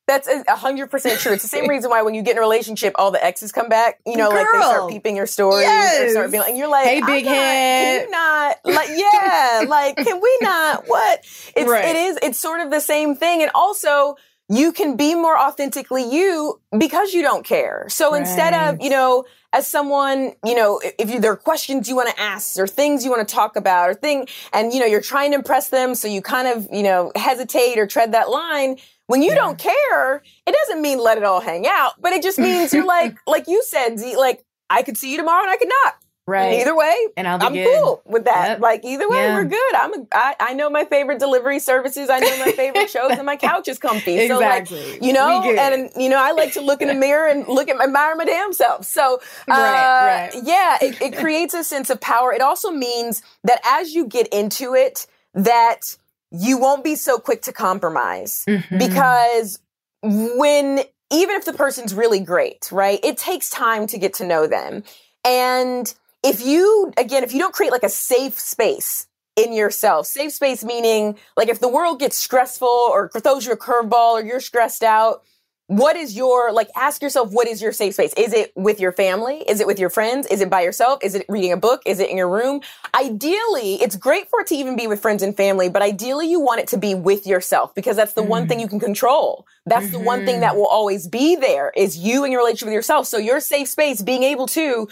[0.07, 1.33] That's a hundred percent true.
[1.33, 3.69] It's the same reason why when you get in a relationship, all the exes come
[3.69, 3.99] back.
[4.07, 4.39] You know, Girl.
[4.39, 6.01] like they start peeping your stories yes.
[6.01, 7.99] or start being like, and you're like, hey, big not, head.
[7.99, 10.87] Can you not like, yeah, like, can we not?
[10.87, 11.19] What?
[11.55, 11.85] It's right.
[11.85, 12.19] it is.
[12.23, 14.15] It's sort of the same thing, and also
[14.49, 17.85] you can be more authentically you because you don't care.
[17.89, 18.21] So right.
[18.21, 22.09] instead of you know as someone, you know, if you, there are questions you want
[22.09, 25.01] to ask or things you want to talk about or thing, and you know, you're
[25.01, 25.95] trying to impress them.
[25.95, 28.77] So you kind of, you know, hesitate or tread that line.
[29.07, 29.35] When you yeah.
[29.35, 32.85] don't care, it doesn't mean let it all hang out, but it just means you're
[32.85, 35.95] like, like you said, Z, like I could see you tomorrow and I could not.
[36.29, 36.45] Right.
[36.45, 37.67] And either way, and I'm good.
[37.79, 38.49] cool with that.
[38.49, 38.59] Yep.
[38.61, 39.35] Like either way, yeah.
[39.35, 39.75] we're good.
[39.75, 42.09] I'm a, I, I know my favorite delivery services.
[42.09, 44.17] I know my favorite shows, and my couch is comfy.
[44.17, 44.77] Exactly.
[44.77, 47.47] So like, you know, and you know, I like to look in the mirror and
[47.47, 48.85] look at my admire my damn self.
[48.85, 49.15] So,
[49.47, 50.43] uh, right, right.
[50.43, 52.31] yeah, it, it creates a sense of power.
[52.33, 55.97] It also means that as you get into it, that
[56.31, 58.77] you won't be so quick to compromise mm-hmm.
[58.77, 59.59] because
[60.03, 62.99] when even if the person's really great, right?
[63.03, 64.83] It takes time to get to know them.
[65.25, 70.33] And if you, again, if you don't create like a safe space in yourself, safe
[70.33, 74.39] space meaning like if the world gets stressful or throws you a curveball or you're
[74.39, 75.23] stressed out,
[75.69, 78.11] what is your, like, ask yourself, what is your safe space?
[78.17, 79.43] Is it with your family?
[79.47, 80.25] Is it with your friends?
[80.25, 80.99] Is it by yourself?
[81.03, 81.83] Is it reading a book?
[81.85, 82.61] Is it in your room?
[82.95, 86.39] Ideally, it's great for it to even be with friends and family, but ideally you
[86.39, 88.29] want it to be with yourself because that's the mm.
[88.29, 88.63] one thing mm-hmm.
[88.63, 89.45] you can control.
[89.67, 89.93] That's mm-hmm.
[89.93, 90.57] the one thing that mm-hmm.
[90.57, 93.05] will always be there is you and your relationship with yourself.
[93.05, 94.87] So your safe space, being able to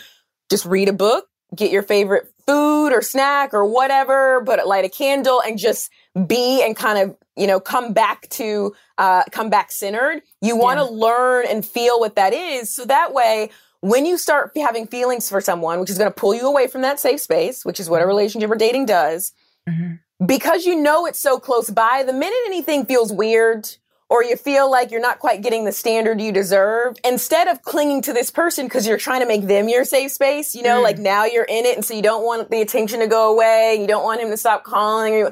[0.50, 4.90] just read a book, get your favorite food or snack or whatever, but light a
[4.90, 5.92] candle and just
[6.26, 10.22] be and kind of, you know, come back to, uh, come back centered.
[10.42, 10.92] You want to yeah.
[10.92, 12.74] learn and feel what that is.
[12.74, 13.50] So that way,
[13.82, 16.82] when you start having feelings for someone, which is going to pull you away from
[16.82, 18.08] that safe space, which is what a mm-hmm.
[18.10, 19.34] relationship or dating does,
[19.70, 20.26] mm-hmm.
[20.26, 23.70] because you know it's so close by, the minute anything feels weird
[24.10, 28.02] or you feel like you're not quite getting the standard you deserve, instead of clinging
[28.04, 30.84] to this person because you're trying to make them your safe space, you know, mm.
[30.84, 33.78] like now you're in it and so you don't want the attention to go away,
[33.80, 35.32] you don't want him to stop calling or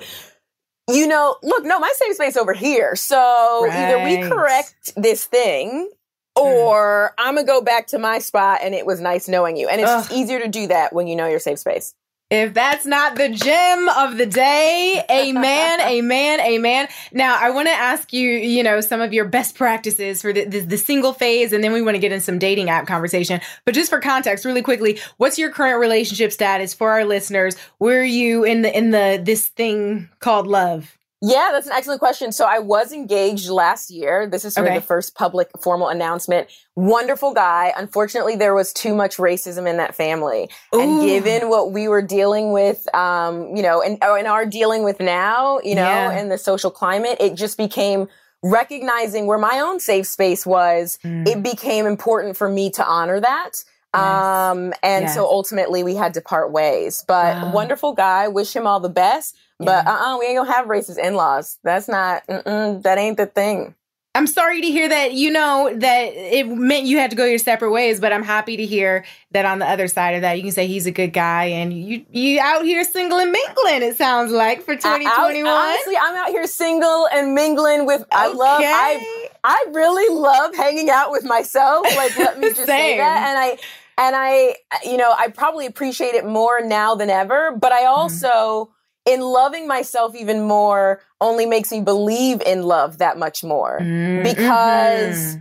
[0.87, 2.95] you know, look, no, my safe space over here.
[2.95, 3.91] So right.
[3.91, 5.89] either we correct this thing
[6.35, 7.23] or mm.
[7.23, 9.67] I'm gonna go back to my spot and it was nice knowing you.
[9.67, 11.95] And it's just easier to do that when you know your safe space.
[12.31, 16.87] If that's not the gem of the day, amen, amen, amen.
[17.11, 20.45] Now, I want to ask you, you know, some of your best practices for the,
[20.45, 23.41] the, the, single phase, and then we want to get in some dating app conversation.
[23.63, 27.57] But just for context, really quickly, what's your current relationship status for our listeners?
[27.77, 30.97] Where are you in the in the this thing called love?
[31.21, 32.31] Yeah, that's an excellent question.
[32.31, 34.27] So I was engaged last year.
[34.29, 34.75] This is sort okay.
[34.75, 36.49] of the first public formal announcement.
[36.75, 37.73] Wonderful guy.
[37.75, 40.49] Unfortunately, there was too much racism in that family.
[40.73, 40.81] Ooh.
[40.81, 44.83] And given what we were dealing with, um, you know, and, oh, and are dealing
[44.83, 46.11] with now, you know, yeah.
[46.11, 48.07] and the social climate, it just became
[48.43, 50.99] recognizing where my own safe space was.
[51.03, 51.27] Mm.
[51.27, 53.63] It became important for me to honor that.
[53.95, 54.03] Yes.
[54.03, 55.15] Um, and yes.
[55.15, 57.51] so ultimately we had to part ways, but wow.
[57.53, 58.27] wonderful guy.
[58.27, 59.35] Wish him all the best.
[59.59, 61.59] But uh uh we ain't gonna have racist in laws.
[61.63, 63.75] That's not, that ain't the thing.
[64.15, 67.37] I'm sorry to hear that, you know, that it meant you had to go your
[67.37, 70.43] separate ways, but I'm happy to hear that on the other side of that, you
[70.43, 73.97] can say he's a good guy and you you out here single and mingling, it
[73.97, 75.45] sounds like, for 2021.
[75.45, 80.89] honestly, I'm out here single and mingling with I love I I really love hanging
[80.89, 81.85] out with myself.
[81.97, 83.27] Like let me just say that.
[83.27, 83.57] And I
[83.97, 87.99] and I you know, I probably appreciate it more now than ever, but I mm-hmm.
[87.99, 88.71] also mm-hmm
[89.05, 94.23] in loving myself even more only makes me believe in love that much more mm-hmm.
[94.23, 95.37] because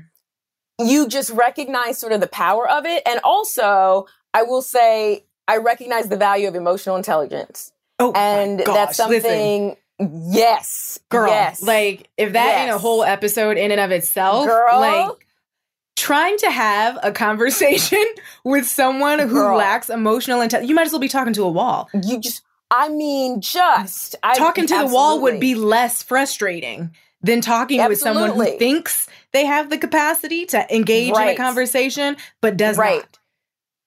[0.78, 3.02] you just recognize sort of the power of it.
[3.06, 7.72] And also, I will say, I recognize the value of emotional intelligence.
[7.98, 9.76] Oh, and gosh, that's something.
[10.00, 10.30] Listen.
[10.32, 11.28] Yes, girl.
[11.28, 11.62] Yes.
[11.62, 12.68] Like if that yes.
[12.68, 15.26] in a whole episode in and of itself, girl, like
[15.96, 18.04] trying to have a conversation
[18.44, 19.56] with someone who girl.
[19.56, 21.88] lacks emotional intelligence, you might as well be talking to a wall.
[21.94, 22.42] You just
[22.74, 24.90] I mean, just I, talking to absolutely.
[24.90, 26.90] the wall would be less frustrating
[27.22, 27.90] than talking absolutely.
[27.90, 31.28] with someone who thinks they have the capacity to engage right.
[31.28, 32.96] in a conversation but does right.
[32.96, 33.18] not.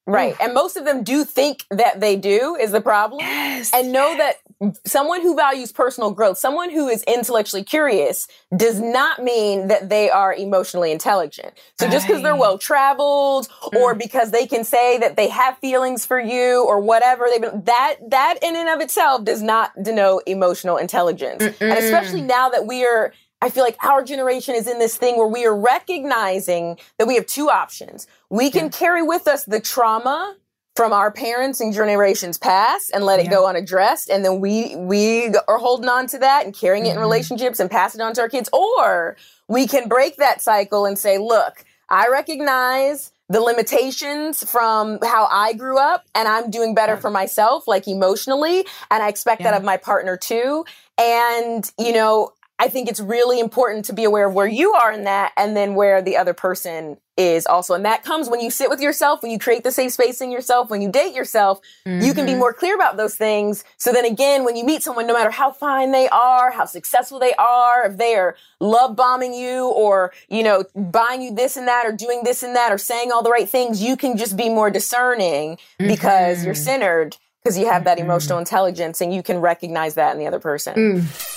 [0.06, 0.38] Right.
[0.38, 0.38] Right.
[0.40, 3.20] And most of them do think that they do is the problem.
[3.20, 3.72] Yes.
[3.74, 4.36] And know that
[4.86, 10.10] someone who values personal growth, someone who is intellectually curious does not mean that they
[10.10, 11.54] are emotionally intelligent.
[11.80, 11.92] So right.
[11.92, 14.00] just because they're well traveled or mm.
[14.00, 18.40] because they can say that they have feelings for you or whatever, been, that, that
[18.42, 21.44] in and of itself does not denote emotional intelligence.
[21.44, 21.62] Mm-mm.
[21.62, 25.16] And especially now that we are I feel like our generation is in this thing
[25.16, 28.08] where we are recognizing that we have two options.
[28.32, 28.70] We can yeah.
[28.70, 30.36] carry with us the trauma
[30.78, 33.32] from our parents and generations past and let it yeah.
[33.32, 36.90] go unaddressed and then we we are holding on to that and carrying mm-hmm.
[36.90, 37.02] it in mm-hmm.
[37.02, 41.00] relationships and pass it on to our kids or we can break that cycle and
[41.00, 46.96] say look i recognize the limitations from how I grew up and I'm doing better
[46.96, 48.66] for myself, like emotionally.
[48.90, 49.52] And I expect yeah.
[49.52, 50.64] that of my partner too.
[50.98, 54.92] And, you know, I think it's really important to be aware of where you are
[54.92, 57.76] in that and then where the other person is also.
[57.76, 60.32] And that comes when you sit with yourself, when you create the safe space in
[60.32, 62.04] yourself, when you date yourself, mm-hmm.
[62.04, 62.40] you can be mm-hmm.
[62.40, 63.64] more clear about those things.
[63.78, 67.20] So then again, when you meet someone, no matter how fine they are, how successful
[67.20, 71.68] they are, if they are love bombing you or, you know, buying you this and
[71.68, 74.36] that or doing this and that or saying all the right things, you can just
[74.36, 75.88] be more discerning mm-hmm.
[75.88, 78.08] because you're centered because you have that mm-hmm.
[78.08, 80.76] emotional intelligence and you can recognize that in the other person.
[80.76, 81.37] Mm.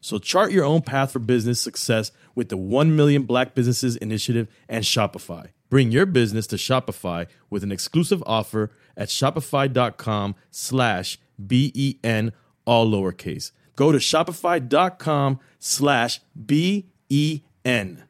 [0.00, 4.48] So chart your own path for business success with the 1 Million Black Businesses Initiative
[4.68, 5.48] and Shopify.
[5.70, 12.32] Bring your business to Shopify with an exclusive offer at shopify.com slash B-E-N,
[12.64, 13.52] all lowercase.
[13.76, 18.04] Go to shopify.com slash B-E-N.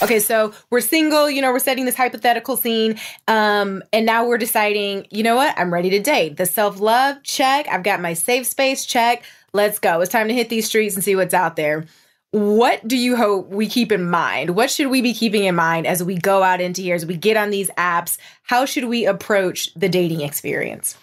[0.00, 3.00] Okay, so we're single, you know, we're setting this hypothetical scene.
[3.26, 5.58] Um, and now we're deciding, you know what?
[5.58, 6.36] I'm ready to date.
[6.36, 7.66] The self-love, check.
[7.68, 9.24] I've got my safe space, check.
[9.52, 10.00] Let's go.
[10.00, 11.86] It's time to hit these streets and see what's out there.
[12.30, 14.50] What do you hope we keep in mind?
[14.50, 17.16] What should we be keeping in mind as we go out into here, as we
[17.16, 18.18] get on these apps?
[18.42, 20.98] How should we approach the dating experience?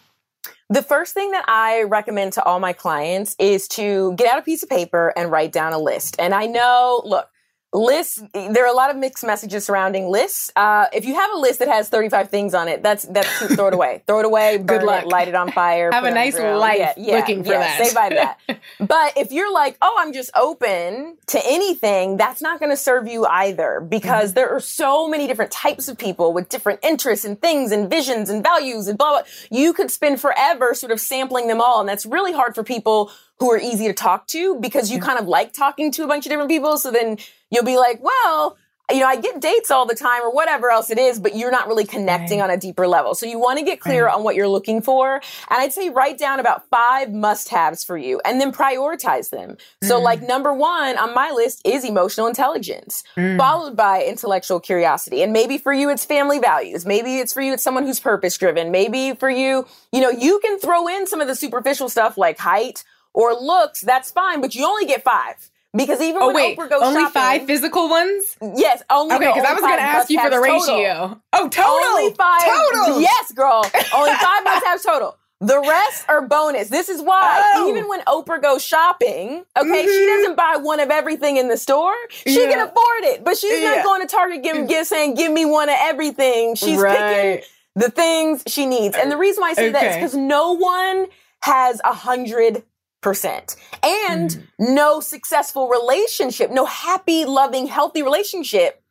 [0.69, 4.43] The first thing that I recommend to all my clients is to get out a
[4.43, 6.15] piece of paper and write down a list.
[6.19, 7.27] And I know, look,
[7.75, 11.37] lists there are a lot of mixed messages surrounding lists uh, if you have a
[11.37, 14.57] list that has 35 things on it that's that's throw it away throw it away
[14.57, 15.03] Good luck.
[15.03, 17.85] it, light it on fire Have a nice life yeah, yeah, looking for yeah, that.
[17.85, 22.41] say bye to that but if you're like oh i'm just open to anything that's
[22.41, 24.35] not going to serve you either because Mm-hmm.
[24.35, 28.29] there are so many different types of people with different interests and things and visions
[28.29, 29.21] and values and blah blah
[29.51, 33.11] you could spend forever sort of sampling them all and that's really hard for people
[33.39, 36.25] who are easy to talk to because you kind of like talking to a bunch
[36.25, 37.17] of different people so then
[37.51, 38.57] you'll be like well
[38.91, 41.49] you know, I get dates all the time or whatever else it is, but you're
[41.49, 42.51] not really connecting Right.
[42.51, 43.15] on a deeper level.
[43.15, 44.13] So you want to get clear Right.
[44.13, 45.15] on what you're looking for.
[45.15, 49.57] And I'd say write down about five must haves for you and then prioritize them.
[49.81, 50.03] So Mm.
[50.03, 53.39] like number one on my list is emotional intelligence, Mm.
[53.39, 55.23] followed by intellectual curiosity.
[55.23, 56.85] And maybe for you, it's family values.
[56.85, 58.69] Maybe it's for you, it's someone who's purpose driven.
[58.69, 62.37] Maybe for you, you know, you can throw in some of the superficial stuff like
[62.37, 62.83] height
[63.15, 63.81] or looks.
[63.81, 65.49] That's fine, but you only get five.
[65.75, 66.87] Because even Oh when wait, Oprah goes shopping.
[66.87, 68.37] only shopping, five physical ones?
[68.55, 70.77] Yes, only Okay, because I was going to ask you for the must-haves total.
[70.77, 71.21] ratio.
[71.33, 71.71] Oh, total.
[71.73, 72.41] Only five.
[72.43, 73.01] Total.
[73.01, 73.61] Yes, girl.
[73.93, 75.17] Only five must have total.
[75.41, 76.69] The rest are bonus.
[76.69, 77.67] This is why Oh.
[77.69, 80.07] even when Oprah goes shopping, okay, she Mhm.
[80.15, 81.93] doesn't buy one of everything in the store.
[82.09, 83.75] She can afford it, but she's Yeah.
[83.75, 86.97] not going to Target giving gifts saying, "Give me one of everything." She's Right.
[86.97, 88.95] picking the things she needs.
[88.95, 91.07] And the reason why I say that is because no one
[91.41, 92.63] has a hundred
[93.01, 94.73] percent and Mm-hmm.
[94.75, 98.81] no successful relationship, no happy, loving, healthy relationship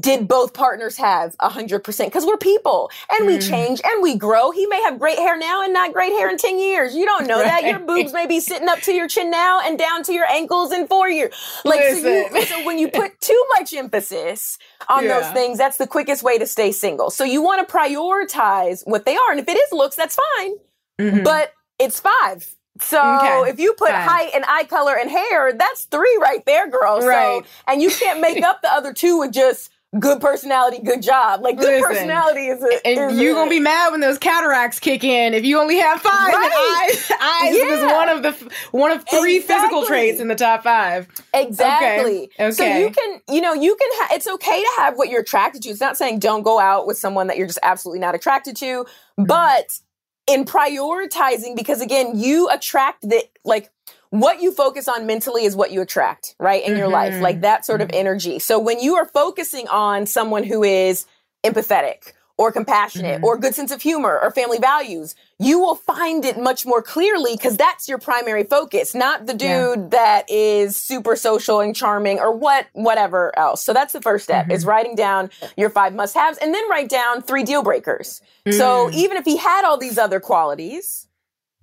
[0.00, 2.10] did both partners have a hundred percent?
[2.10, 3.50] Because we're people and we Mm.
[3.50, 4.50] change and we grow.
[4.50, 6.94] He may have great hair now and not great hair in 10 years.
[6.96, 7.64] You don't know that.
[7.64, 10.72] Your boobs may be sitting up to your chin now and down to your ankles
[10.72, 11.34] in four years.
[11.66, 14.56] Like, so, you, so when you put too much emphasis
[14.88, 17.10] on those things, that's the quickest way to stay single.
[17.10, 19.30] So you want to prioritize what they are.
[19.32, 20.52] And if it is looks, that's fine
[20.98, 21.24] Mhm.
[21.24, 22.54] but it's five.
[22.80, 23.50] So Okay.
[23.50, 27.00] if you put height and eye color and hair, that's three right there, girl.
[27.00, 27.44] Right.
[27.44, 29.70] So and you can't make up the other two with just
[30.00, 31.40] good personality, good job.
[31.40, 31.88] Like good Listen.
[31.88, 35.34] personality is a, and is you a- gonna be mad when those cataracts kick in
[35.34, 36.88] if you only have five Right.
[36.90, 37.12] eyes.
[37.20, 37.92] Eyes was Yeah.
[37.96, 41.06] one of the one of three physical traits in the top five.
[41.32, 42.28] Exactly.
[42.40, 42.50] Okay.
[42.50, 43.88] So you can, you know, you can.
[43.92, 45.68] Ha- it's okay to have what you're attracted to.
[45.70, 48.84] It's not saying don't go out with someone that you're just absolutely not attracted to,
[48.84, 49.26] Mm-hmm.
[49.26, 49.78] but
[50.26, 53.70] in prioritizing, because again, you attract the like
[54.10, 56.64] what you focus on mentally is what you attract, right?
[56.64, 57.42] In your life, like mm-hmm.
[57.42, 57.98] that sort of mm-hmm.
[57.98, 58.38] energy.
[58.38, 61.06] So when you are focusing on someone who is
[61.44, 63.24] empathetic or compassionate Mm-hmm.
[63.24, 67.34] or good sense of humor or family values, you will find it much more clearly
[67.36, 69.74] because that's your primary focus, not the Yeah.
[69.74, 73.62] dude that is super social and charming or what whatever else.
[73.64, 74.52] So that's the first step Mm-hmm.
[74.52, 78.20] is writing down your five must-haves and then write down three deal breakers.
[78.50, 78.94] So Mm.
[78.94, 81.06] even if he had all these other qualities,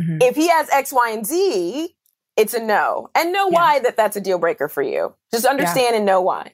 [0.02, 0.24] Mhm.
[0.24, 1.96] if he has X, Y, and Z,
[2.38, 3.10] it's a no.
[3.14, 3.60] And know Yeah.
[3.60, 5.14] why that that's a deal breaker for you.
[5.34, 6.54] Just understand and know why.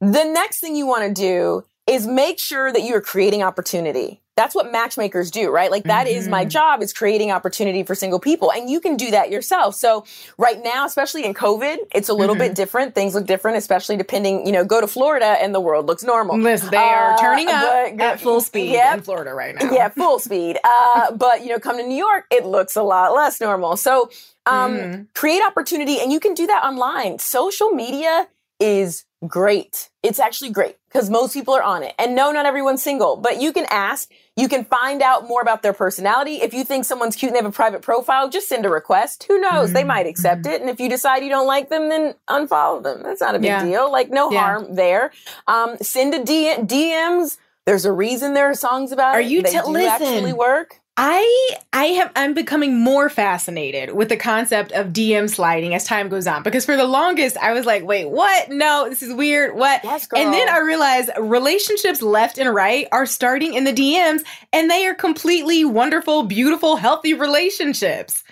[0.00, 4.20] The next thing you want to do is make sure that you are creating opportunity.
[4.36, 5.70] That's what matchmakers do, right?
[5.70, 6.48] Like that is my Mhm.
[6.50, 9.76] job is creating opportunity for single people and you can do that yourself.
[9.76, 10.04] So
[10.36, 12.40] right now, especially in COVID, it's a little Mhm.
[12.40, 12.94] bit different.
[12.94, 16.36] Things look different, especially depending, you know, go to Florida and the world looks normal.
[16.36, 17.62] Listen, they are Uh, turning up
[17.96, 18.94] but- at full speed Yep.
[18.98, 19.70] in Florida right now.
[19.72, 20.58] Yeah, full speed.
[20.62, 23.76] Uh, but you know, come to New York, it looks a lot less normal.
[23.78, 24.10] So
[24.48, 25.06] um, Mhm.
[25.14, 27.18] create opportunity, and you can do that online.
[27.18, 28.28] Social media
[28.60, 29.90] is great.
[30.02, 31.94] It's actually great because most people are on it.
[31.98, 35.62] And no, not everyone's single, but you can ask, you can find out more about
[35.62, 36.36] their personality.
[36.36, 39.24] If you think someone's cute and they have a private profile, just send a request.
[39.24, 39.68] Who knows?
[39.68, 39.74] Mm-hmm.
[39.74, 40.52] They might accept mm-hmm.
[40.52, 40.60] it.
[40.60, 43.02] And if you decide you don't like them, then unfollow them.
[43.02, 43.64] That's not a big yeah.
[43.64, 43.90] deal.
[43.90, 44.40] Like no yeah.
[44.40, 45.12] harm there.
[45.46, 47.38] Um, send a D- DMs.
[47.64, 49.28] There's a reason there are songs about are it.
[49.28, 50.80] you t- listen, actually work?
[50.96, 56.08] I I have I'm becoming more fascinated with the concept of DM sliding as time
[56.08, 58.48] goes on because for the longest I was like, wait, what?
[58.48, 59.54] No, this is weird.
[59.54, 59.84] What?
[59.84, 64.22] Yes, and then I realized relationships left and right are starting in the DMs
[64.54, 68.24] and they are completely wonderful, beautiful, healthy relationships.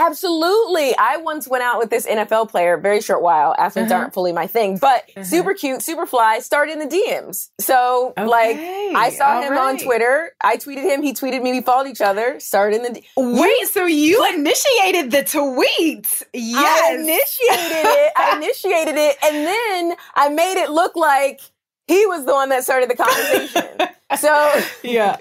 [0.00, 0.96] Absolutely.
[0.96, 3.54] I once went out with this NFL player, very short while.
[3.58, 4.00] Athletes uh-huh.
[4.00, 5.24] aren't fully my thing, but uh-huh.
[5.24, 7.50] super cute, super fly, started in the DMs.
[7.60, 8.26] So, okay.
[8.26, 9.60] like, I saw All him right.
[9.60, 10.32] on Twitter.
[10.40, 11.02] I tweeted him.
[11.02, 11.52] He tweeted me.
[11.52, 12.40] We followed each other.
[12.40, 13.00] Started in the.
[13.00, 16.22] D- Wait, so you initiated the tweets?
[16.32, 16.82] Yes.
[16.82, 18.12] I initiated it.
[18.16, 19.16] I initiated it.
[19.22, 21.40] And then I made it look like
[21.86, 23.88] he was the one that started the conversation.
[24.16, 25.18] So yeah.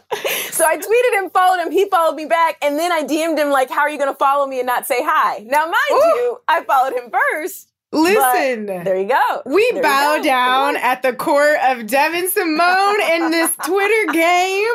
[0.52, 3.50] So I tweeted him, followed him, he followed me back, and then I DM'd him
[3.50, 5.96] like, "How are you going to follow me and not say hi?" Now, mind Ooh.
[5.96, 7.70] you, I followed him first.
[7.92, 9.42] Listen, there you go.
[9.48, 10.24] We there bow go.
[10.24, 14.68] down at the court of Devyn Simone in this Twitter game.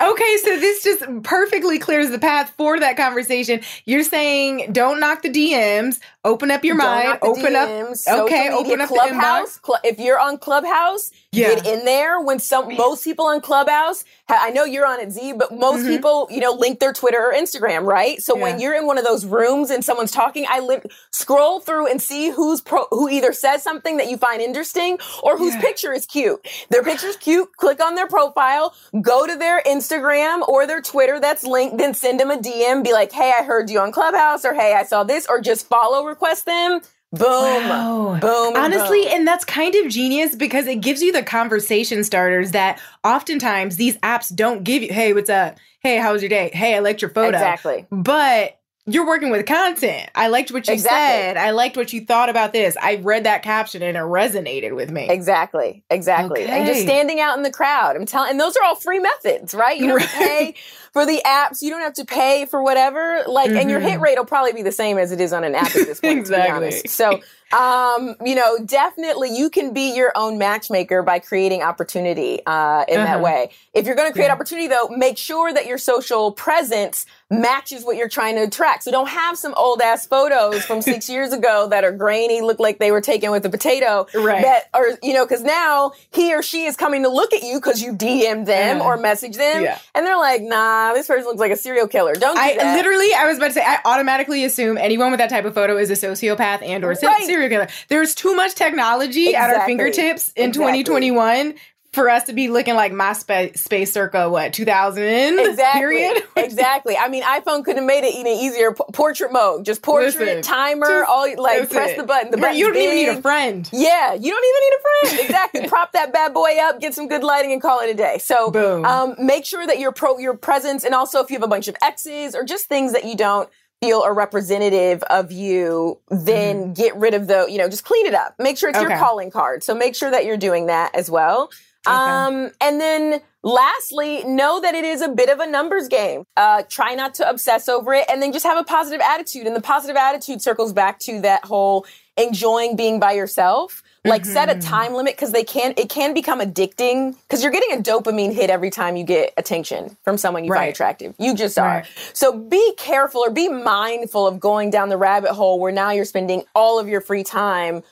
[0.00, 3.60] Okay, so this just perfectly clears the path for that conversation.
[3.84, 8.24] You're saying don't knock the DMs, open up your don't mind, open DMs, up.
[8.24, 9.60] Okay, open up Clubhouse.
[9.64, 11.54] Cl- if you're on Clubhouse, yeah.
[11.54, 12.20] get in there.
[12.20, 15.88] When some most people on Clubhouse, I know you're on it, Z, but most mm-hmm.
[15.88, 18.20] people, you know, link their Twitter or Instagram, right?
[18.20, 18.42] So yeah.
[18.42, 20.80] when you're in one of those rooms and someone's talking, I li-
[21.12, 24.98] scroll through and see who who's pro, who either says something that you find interesting
[25.22, 25.60] or whose yeah.
[25.60, 26.40] picture is cute.
[26.70, 27.54] Their picture's cute.
[27.56, 32.18] Click on their profile, go to their Instagram or their Twitter that's linked, then send
[32.18, 32.82] them a DM.
[32.82, 35.68] Be like, hey, I heard you on Clubhouse, or hey, I saw this, or just
[35.68, 36.80] follow request them.
[37.10, 37.68] Boom.
[37.68, 38.18] Wow.
[38.20, 38.56] Boom.
[38.56, 39.12] Honestly, boom.
[39.12, 43.96] and that's kind of genius because it gives you the conversation starters that oftentimes these
[43.98, 44.92] apps don't give you.
[44.92, 45.56] Hey, what's up?
[45.80, 46.50] Hey, how was your day?
[46.52, 47.36] Hey, I liked your photo.
[47.36, 47.86] Exactly.
[47.90, 50.10] But you're working with content.
[50.14, 50.98] I liked what you exactly.
[50.98, 51.36] said.
[51.36, 52.76] I liked what you thought about this.
[52.80, 55.08] I read that caption and it resonated with me.
[55.08, 55.84] Exactly.
[55.90, 56.44] Exactly.
[56.44, 56.50] Okay.
[56.50, 57.96] And just standing out in the crowd.
[57.96, 59.78] I'm telling and those are all free methods, right?
[59.78, 60.08] You don't right.
[60.08, 60.54] pay
[60.92, 61.62] for the apps.
[61.62, 63.24] You don't have to pay for whatever.
[63.26, 63.58] Like mm-hmm.
[63.58, 64.02] and your hit mm-hmm.
[64.02, 66.18] rate will probably be the same as it is on an app at this point.
[66.18, 66.72] exactly.
[66.86, 67.20] So
[67.52, 73.00] um, you know, definitely you can be your own matchmaker by creating opportunity uh, in
[73.00, 73.04] uh-huh.
[73.04, 73.50] that way.
[73.72, 74.34] If you're going to create yeah.
[74.34, 78.82] opportunity, though, make sure that your social presence matches what you're trying to attract.
[78.82, 82.58] So don't have some old ass photos from six years ago that are grainy, look
[82.58, 84.06] like they were taken with a potato.
[84.14, 84.42] Right.
[84.42, 87.58] That are, you know, cause now he or she is coming to look at you
[87.58, 89.62] because you DM them or message them.
[89.62, 89.78] Yeah.
[89.94, 92.14] And they're like, nah, this person looks like a serial killer.
[92.14, 92.76] Don't do I that.
[92.76, 95.76] literally, I was about to say, I automatically assume anyone with that type of photo
[95.76, 97.24] is a sociopath and or right.
[97.24, 97.68] serial killer.
[97.88, 99.54] There's too much technology exactly.
[99.54, 100.82] at our fingertips in exactly.
[100.84, 101.54] 2021
[101.92, 107.22] for us to be looking like Myspace circa what 2000 exactly period exactly i mean
[107.22, 111.08] iphone could have made it even easier P- portrait mode just portrait listen, timer just,
[111.08, 112.84] all like press the button the button you don't big.
[112.84, 116.34] even need a friend yeah you don't even need a friend exactly prop that bad
[116.34, 118.84] boy up get some good lighting and call it a day so Boom.
[118.84, 121.68] Um, make sure that your pro your presence and also if you have a bunch
[121.68, 123.48] of x's or just things that you don't
[123.80, 126.72] feel are representative of you, then mm-hmm.
[126.72, 128.34] get rid of the, you know, just clean it up.
[128.38, 128.88] Make sure it's okay.
[128.88, 129.62] your calling card.
[129.62, 131.50] So make sure that you're doing that as well.
[131.88, 132.46] Okay.
[132.46, 136.24] Um, and then lastly, know that it is a bit of a numbers game.
[136.36, 139.46] Uh, try not to obsess over it and then just have a positive attitude.
[139.46, 141.86] And the positive attitude circles back to that whole
[142.16, 143.82] enjoying being by yourself.
[144.04, 144.32] Like mm-hmm.
[144.32, 144.60] set a mm-hmm.
[144.60, 148.48] time limit because they can it can become addicting because you're getting a dopamine hit
[148.48, 150.60] every time you get attention from someone you right.
[150.60, 151.14] find attractive.
[151.18, 151.82] You just right.
[151.82, 151.84] are.
[152.12, 156.04] So be careful or be mindful of going down the rabbit hole where now you're
[156.04, 157.82] spending all of your free time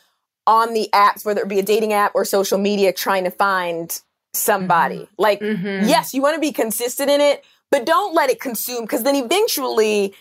[0.47, 4.01] on the apps, whether it be a dating app or social media, trying to find
[4.33, 4.99] somebody.
[4.99, 5.23] Mm-hmm.
[5.23, 5.89] Like, mm-hmm.
[5.89, 9.17] yes, you want to be consistent in it, but don't let it consume because then
[9.17, 10.15] eventually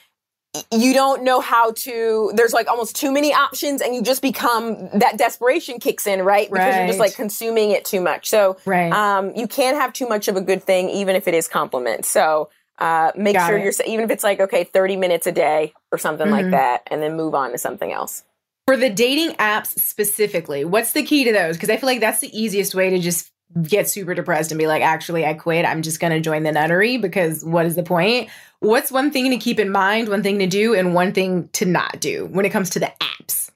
[0.71, 4.89] you don't know how to there's like almost too many options and you just become
[4.93, 6.77] that desperation kicks in right because right.
[6.79, 8.91] you're just like consuming it too much so right.
[8.93, 12.05] um, you can't have too much of a good thing even if it is compliment
[12.05, 13.63] so uh, make Got sure it.
[13.63, 16.35] you're even if it's like okay 30 minutes a day or something mm-hmm.
[16.35, 18.23] like that and then move on to something else
[18.65, 21.55] for the dating apps specifically, what's the key to those?
[21.55, 23.31] Because I feel like that's the easiest way to just
[23.63, 25.65] get super depressed and be like, actually, I quit.
[25.65, 28.29] I'm just going to join the nunnery because what is the point?
[28.59, 31.65] What's one thing to keep in mind, one thing to do, and one thing to
[31.65, 33.51] not do when it comes to the apps?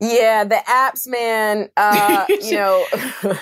[0.00, 1.70] Yeah, the apps, man.
[1.76, 2.84] Uh, you know,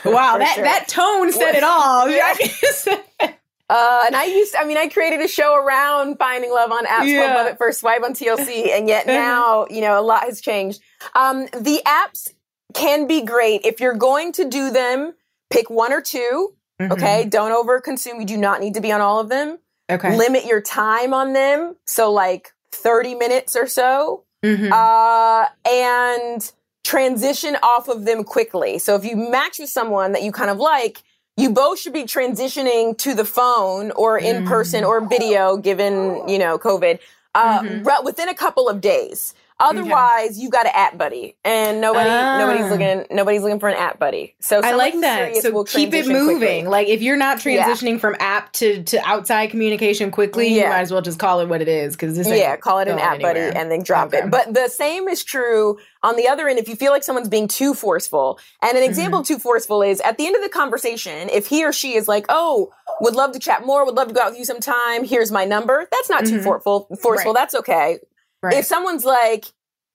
[0.05, 0.65] wow, that sure.
[0.65, 2.09] that tone said it all.
[3.73, 6.85] Uh, and I used, to, I mean, I created a show around finding love on
[6.85, 7.27] apps yeah.
[7.27, 10.41] called Love at First Swipe on TLC, and yet now, you know, a lot has
[10.41, 10.83] changed.
[11.15, 12.33] Um, the apps
[12.75, 13.63] can be great.
[13.65, 15.15] If you're going to do them,
[15.51, 16.93] pick one or 2 Mhm.
[16.93, 17.25] Okay.
[17.25, 18.21] Don't over consume.
[18.21, 19.59] You do not need to be on all of them.
[19.91, 20.17] Okay.
[20.17, 21.77] Limit your time on them.
[21.87, 24.25] So, like 30 minutes or so.
[24.45, 24.73] Mhm.
[24.73, 26.53] Uh, and
[26.85, 28.79] transition off of them quickly.
[28.79, 31.03] So, if you match with someone that you kind of like,
[31.37, 34.49] you both should be transitioning to the phone or in Mm.
[34.49, 36.99] person or video, given, you know, COVID,
[37.35, 37.87] uh, Mhm.
[37.87, 39.35] re- within a couple of days.
[39.63, 42.37] Otherwise, you've got an app buddy, and nobody, Ah.
[42.39, 44.35] nobody's looking, nobody's looking for an app buddy.
[44.41, 45.37] So I like that.
[45.37, 46.39] So keep it moving.
[46.39, 46.63] quickly.
[46.67, 47.65] Like if you're not Yeah.
[47.65, 51.49] transitioning from app to, to outside communication quickly, you might as well just call it
[51.49, 54.19] what it is because this yeah, call it an app buddy and then drop Okay.
[54.19, 54.31] it.
[54.31, 57.47] But the same is true on the other end if you feel like someone's being
[57.49, 58.39] too forceful.
[58.61, 59.33] And an example Mm-hmm.
[59.33, 62.09] of too forceful is at the end of the conversation, if he or she is
[62.09, 65.05] like, "Oh, would love to chat more, would love to go out with you sometime.
[65.05, 66.45] Here's my number." That's not too Mhm.
[66.45, 66.89] forceful.
[67.01, 67.33] Forceful.
[67.33, 67.41] Right.
[67.41, 67.99] That's okay.
[68.43, 68.55] Right.
[68.57, 69.47] If someone's like,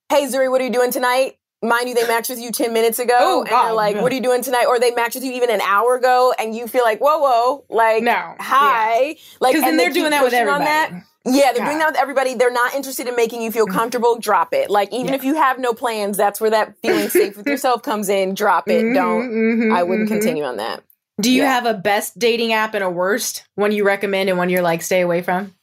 [0.08, 3.00] "Hey, Zuri, what are you doing tonight?" Mind you, they matched with you 10 minutes
[3.00, 3.16] ago.
[3.18, 4.66] Oh, and God, they're like, what are you doing tonight?
[4.68, 7.64] Or they matched with you even an hour ago and you feel like, whoa, whoa,
[7.68, 8.36] like, No.
[8.38, 9.16] hi.
[9.40, 11.02] Like, Because then and they they're doing that with pushing on everybody.
[11.24, 11.34] that.
[11.34, 11.64] Yeah, they're Yeah.
[11.66, 12.34] doing that with everybody.
[12.34, 14.20] They're not interested in making you feel comfortable.
[14.20, 14.70] Drop it.
[14.70, 15.14] Like even Yeah.
[15.16, 18.34] if you have no plans, that's where that feeling safe with yourself comes in.
[18.34, 18.84] Drop it.
[18.84, 19.28] Mhm, Don't.
[19.28, 20.12] mhm, I wouldn't mhm.
[20.12, 20.84] continue on that.
[21.20, 21.52] Do you Yeah.
[21.54, 24.80] have a best dating app and a worst one you recommend and one you're like
[24.80, 25.54] stay away from?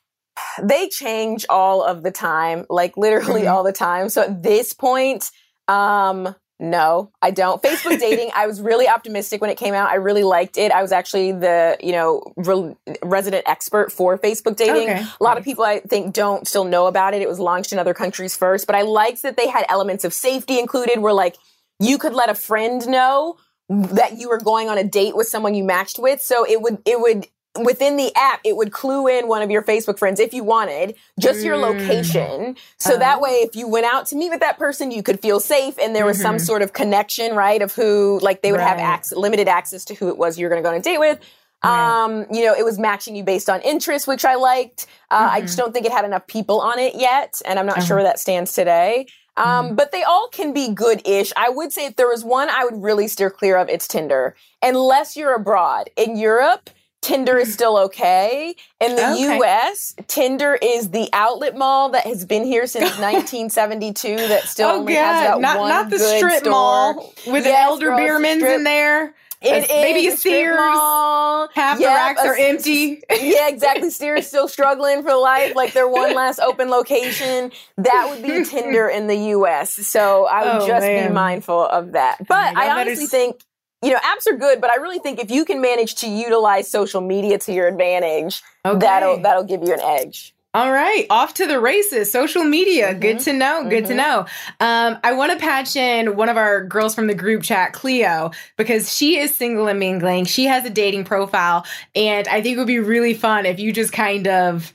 [0.61, 3.51] They change all of the time, like literally Mhm.
[3.51, 4.09] all the time.
[4.09, 5.31] So at this point,
[5.67, 7.61] um, no, I don't.
[7.61, 9.89] Facebook dating, I was really optimistic when it came out.
[9.89, 10.71] I really liked it.
[10.71, 14.89] I was actually the, you know, re- resident expert for Facebook dating.
[14.89, 15.03] Okay.
[15.19, 17.21] A lot of people I think don't still know about it.
[17.21, 20.13] It was launched in other countries first, but I liked that they had elements of
[20.13, 21.35] safety included where like
[21.79, 23.35] you could let a friend know
[23.67, 26.21] that you were going on a date with someone you matched with.
[26.21, 27.27] So it would it would
[27.63, 30.95] within the app it would clue in one of your Facebook friends if you wanted
[31.19, 31.61] just your Mm.
[31.61, 32.57] location.
[32.77, 32.99] So Uh-huh.
[32.99, 35.77] that way if you went out to meet with that person you could feel safe
[35.79, 36.41] and there was some Mhm.
[36.45, 40.09] sort of connection, right, of who like they would have access, limited access to who
[40.09, 41.19] it was you were going to go on a date with.
[41.63, 42.03] Right.
[42.03, 44.85] Um, you know, it was matching you based on interest, which I liked.
[45.09, 47.77] Uh, I just don't think it had enough people on it yet, and I'm not
[47.77, 47.85] Uh-huh.
[47.87, 49.07] sure where that stands today.
[49.37, 51.33] Um, but they all can be good-ish.
[51.35, 54.33] I would say if there was one I would really steer clear of, it's Tinder.
[54.61, 55.89] Unless you're abroad.
[55.97, 56.69] In Europe,
[57.05, 58.55] Tinder is still okay.
[58.81, 59.37] In the Okay.
[59.39, 64.79] US, Tinder is the outlet mall that has been here since 1972 that still oh
[64.79, 66.51] only has that not one not the good strip store.
[66.51, 69.13] mall with an Elder-Beerman's strip- in there.
[69.41, 70.57] It maybe a Sears.
[70.57, 71.49] mall.
[71.53, 73.03] Half the racks are empty.
[73.11, 73.91] yeah, exactly.
[73.91, 77.51] Sears still struggling for life, like their one last open location.
[77.77, 79.71] That would be Tinder in the US.
[79.87, 81.09] So I would Oh, just man.
[81.09, 82.25] be mindful of that.
[82.27, 83.41] But I honestly think,
[83.85, 86.69] you know, apps are good, but I really think if you can manage to utilize
[86.69, 88.79] social media to your advantage, Okay.
[88.79, 90.33] that'll that'll give you an edge.
[90.55, 92.09] All right, off to the races.
[92.09, 93.65] Social media, good to know.
[93.65, 93.97] Good to Mhm.
[93.97, 94.25] know.
[94.61, 98.31] Um, I want to patch in one of our girls from the group chat, Cleo,
[98.55, 100.23] because she is single and mingling.
[100.23, 103.73] She has a dating profile, and I think it would be really fun if you
[103.73, 104.71] just kind of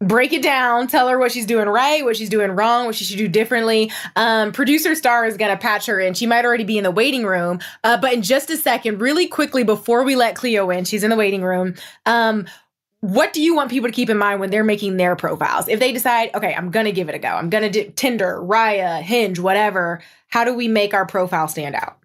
[0.00, 3.04] break it down, tell her what she's doing right, what she's doing wrong, what she
[3.04, 3.92] should do differently.
[4.16, 6.14] Um, Producer Star is going to patch her in.
[6.14, 9.26] She might already be in the waiting room, uh, but in just a second, really
[9.28, 11.74] quickly before we let Cleo in, she's in the waiting room.
[12.06, 12.46] Um,
[13.00, 15.68] what do you want people to keep in mind when they're making their profiles?
[15.68, 17.90] If they decide, okay, I'm going to give it a go, I'm going to do
[17.96, 21.99] Tinder, Raya, Hinge, whatever, how do we make our profile stand out?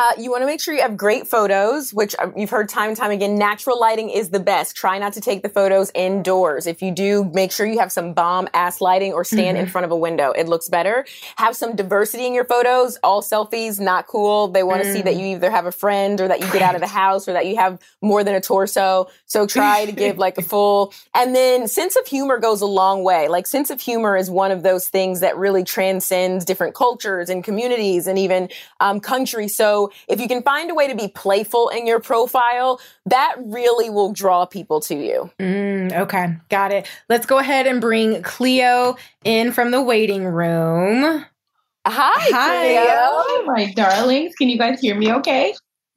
[0.00, 2.88] Uh, you want to make sure you have great photos, which uh, you've heard time
[2.88, 3.36] and time again.
[3.36, 4.74] Natural lighting is the best.
[4.74, 6.66] Try not to take the photos indoors.
[6.66, 9.84] If you do, make sure you have some bomb ass lighting or stand in front
[9.84, 10.30] of a window.
[10.30, 11.04] It looks better.
[11.36, 12.96] Have some diversity in your photos.
[13.02, 14.48] All selfies, not cool.
[14.48, 16.74] They want to see that you either have a friend or that you get out
[16.74, 19.10] of the house or that you have more than a torso.
[19.26, 23.04] So try to give like a full, and then sense of humor goes a long
[23.04, 23.28] way.
[23.28, 27.44] Like sense of humor is one of those things that really transcends different cultures and
[27.44, 28.48] communities and even
[28.80, 29.54] um, countries.
[29.54, 33.90] So if you can find a way to be playful in your profile, that really
[33.90, 35.30] will draw people to you.
[35.38, 36.88] Mm, okay, got it.
[37.08, 41.24] Let's go ahead and bring Cleo in from the waiting room.
[41.86, 42.66] Hi, Hi.
[42.66, 42.84] Cleo.
[42.88, 44.34] Oh, my darlings.
[44.36, 45.54] Can you guys hear me okay?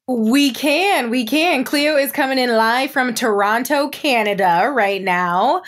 [0.07, 1.63] We can, we can.
[1.63, 5.63] Cleo is coming in live from Toronto, Canada right now.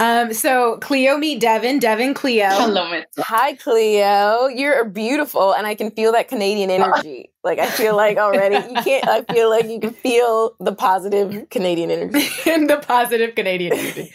[0.00, 2.48] Um, so Cleo meet Devyn, Devyn Cleo.
[2.50, 3.04] Hello, Miss.
[3.18, 4.48] Hi, Cleo.
[4.48, 7.30] You're beautiful, and I can feel that Canadian energy.
[7.44, 9.06] Like I feel like already you can't.
[9.06, 12.26] I feel like you can feel the positive Canadian energy.
[12.44, 14.12] the positive Canadian energy.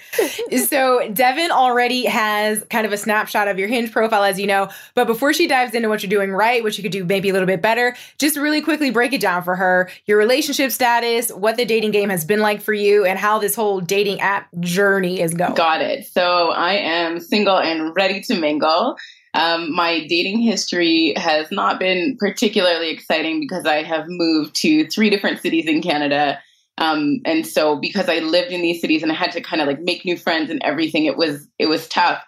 [0.65, 4.69] so Devyn already has kind of a snapshot of your Hinge profile, as you know.
[4.95, 7.33] But before she dives into what you're doing right, what you could do maybe a
[7.33, 11.55] little bit better, just really quickly break it down for her: your relationship status, what
[11.55, 15.21] the dating game has been like for you, and how this whole dating app journey
[15.21, 15.53] is going.
[15.53, 16.07] Got it.
[16.07, 18.97] So I am single and ready to mingle.
[19.33, 25.09] Um, my dating history has not been particularly exciting because I have moved to three
[25.09, 26.39] different cities in Canada.
[26.77, 29.67] Um, and so because I lived in these cities and I had to kind of
[29.67, 32.23] like make new friends and everything, it was it was tough.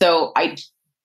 [0.00, 0.56] So I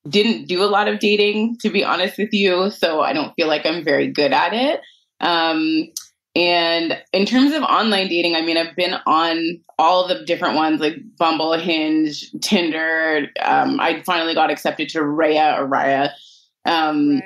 [0.07, 2.69] didn't do a lot of dating, to be honest with you.
[2.69, 4.81] So I don't feel like I'm very good at it.
[5.19, 5.87] Um,
[6.35, 10.81] and in terms of online dating, I mean, I've been on all the different ones
[10.81, 13.27] like Bumble, Hinge, Tinder.
[13.41, 16.09] Um, I finally got accepted to Raya or Raya.
[16.65, 17.21] Um,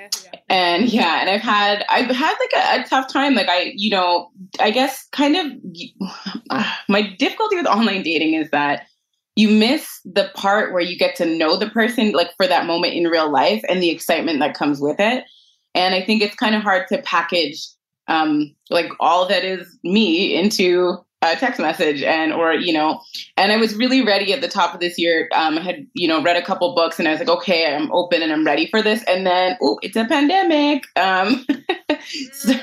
[0.49, 3.35] and yeah, and I've had I've had like a, a, tough time.
[3.35, 4.29] Like I, you know,
[4.59, 8.87] I guess kind of my difficulty with online dating is that
[9.35, 12.95] you miss the part where you get to know the person like for that moment
[12.95, 15.23] in real life and the excitement that comes with it.
[15.75, 17.67] And I think it's kind of hard to package
[18.07, 23.01] um, like all that is me into a text message and or you know
[23.37, 25.27] and i was really ready at the top of this year.
[25.33, 27.91] Um, i had you know read a couple books and i was like okay i'm
[27.91, 29.03] open and i'm ready for this.
[29.07, 30.83] And then oh it's a pandemic.
[30.95, 31.45] Um,
[32.33, 32.53] so,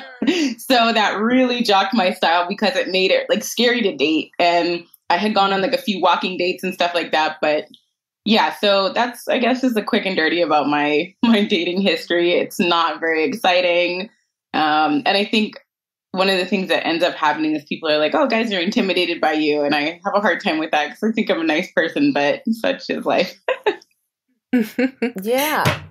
[0.59, 4.31] so that really jocked my style because it made it like scary to date.
[4.39, 7.67] And i had gone on like a few walking dates and stuff like that but
[8.25, 12.35] yeah so that's i guess just a quick and dirty about my my dating history.
[12.35, 14.11] It's not very exciting
[14.55, 15.61] um, and I think
[16.13, 18.61] one of the things that ends up happening is people are like, "Oh, guys are
[18.61, 21.41] intimidated by you," and I have a hard time with that because I think I'm
[21.41, 23.39] a nice person, but such is life.
[25.23, 25.83] yeah.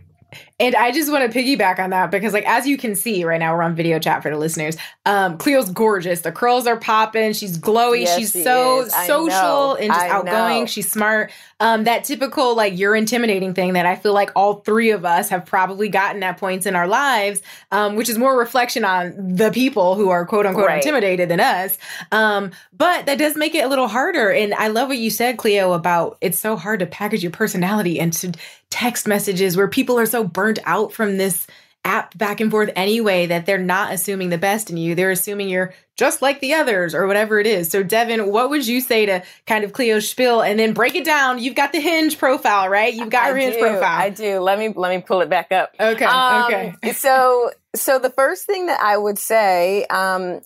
[0.60, 3.40] And I just want to piggyback on that because, like, as you can see right
[3.40, 4.78] now, we're on video chat for the listeners.
[5.06, 6.22] Um, Cleo's gorgeous.
[6.22, 7.34] The curls are popping.
[7.34, 8.02] She's glowy.
[8.02, 10.62] Yes, she's she so social and just I outgoing.
[10.62, 10.66] Know.
[10.66, 11.32] She's smart.
[11.60, 15.30] Um, that typical, like, you're intimidating thing that I feel like all three of us
[15.30, 19.52] have probably gotten at points in our lives, um, which is more reflection on the
[19.52, 20.78] people who are quote unquote right.
[20.78, 21.78] intimidated than us.
[22.12, 24.32] Um, but that does make it a little harder.
[24.32, 28.00] And I love what you said, Cleo, about it's so hard to package your personality
[28.00, 28.34] into
[28.74, 31.46] text messages where people are so burnt out from this
[31.86, 34.96] app back and forth anyway that they're not assuming the best in you.
[34.96, 37.70] They're assuming you're just like the others or whatever it is.
[37.70, 41.06] So, Devyn, what would you say to kind of Cleo spiel and then break it
[41.06, 41.38] down?
[41.38, 42.92] You've got the Hinge profile, right?
[42.92, 44.02] You've got her Hinge profile.
[44.02, 44.40] I do.
[44.40, 45.76] Let me let me pull it back up.
[45.80, 46.06] Okay.
[46.06, 46.94] Um, okay.
[46.94, 50.42] so, so the first thing that I would say um,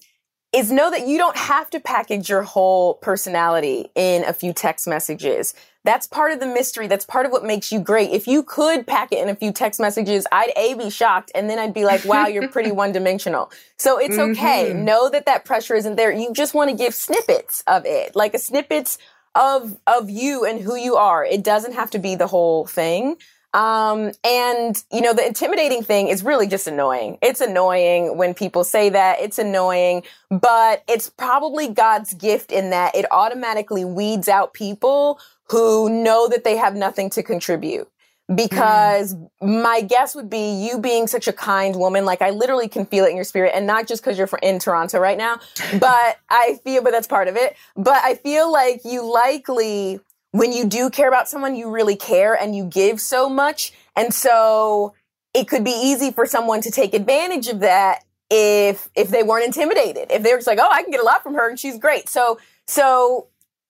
[0.57, 4.87] is know that you don't have to package your whole personality in a few text
[4.87, 5.53] messages.
[5.83, 6.87] That's part of the mystery.
[6.87, 8.09] That's part of what makes you great.
[8.09, 11.31] If you could pack it in a few text messages, I'd A, be shocked.
[11.35, 13.51] And then I'd be like, wow, you're pretty one dimensional.
[13.77, 14.31] So it's mm-hmm.
[14.31, 14.73] okay.
[14.73, 16.11] Know that that pressure isn't there.
[16.11, 18.97] You just want to give snippets of it, like a snippets
[19.35, 21.23] of, of you and who you are.
[21.23, 23.17] It doesn't have to be the whole thing.
[23.53, 27.17] Um, and you know, the intimidating thing is really just annoying.
[27.21, 29.19] It's annoying when people say that.
[29.19, 35.19] It's annoying, but it's probably God's gift in that it automatically weeds out people
[35.49, 37.89] who know that they have nothing to contribute.
[38.33, 39.29] Because mm.
[39.41, 43.05] my guess would be you being such a kind woman, like I literally can feel
[43.05, 45.39] it in your spirit, and not just because you're in Toronto right now,
[45.79, 47.55] but I feel, but that's part of it.
[47.77, 50.01] But I feel like you likely,
[50.37, 53.73] when you do care about someone, you really care and you give so much.
[53.95, 54.93] And so
[55.33, 59.45] it could be easy for someone to take advantage of that if if they weren't
[59.45, 60.11] intimidated.
[60.11, 61.77] If they were just like, oh, I can get a lot from her and she's
[61.77, 62.09] great.
[62.09, 63.27] So so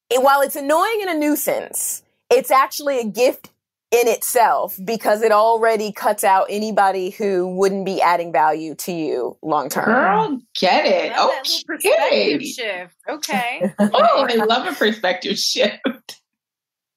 [0.09, 3.49] it, while it's annoying and a nuisance, it's actually a gift
[3.91, 9.37] in itself because it already cuts out anybody who wouldn't be adding value to you
[9.41, 9.85] long term.
[9.85, 11.13] Girl, get it.
[11.15, 11.33] Oh,
[11.65, 12.95] perspective shift.
[13.07, 13.73] Okay.
[13.79, 16.19] oh, I love a perspective shift.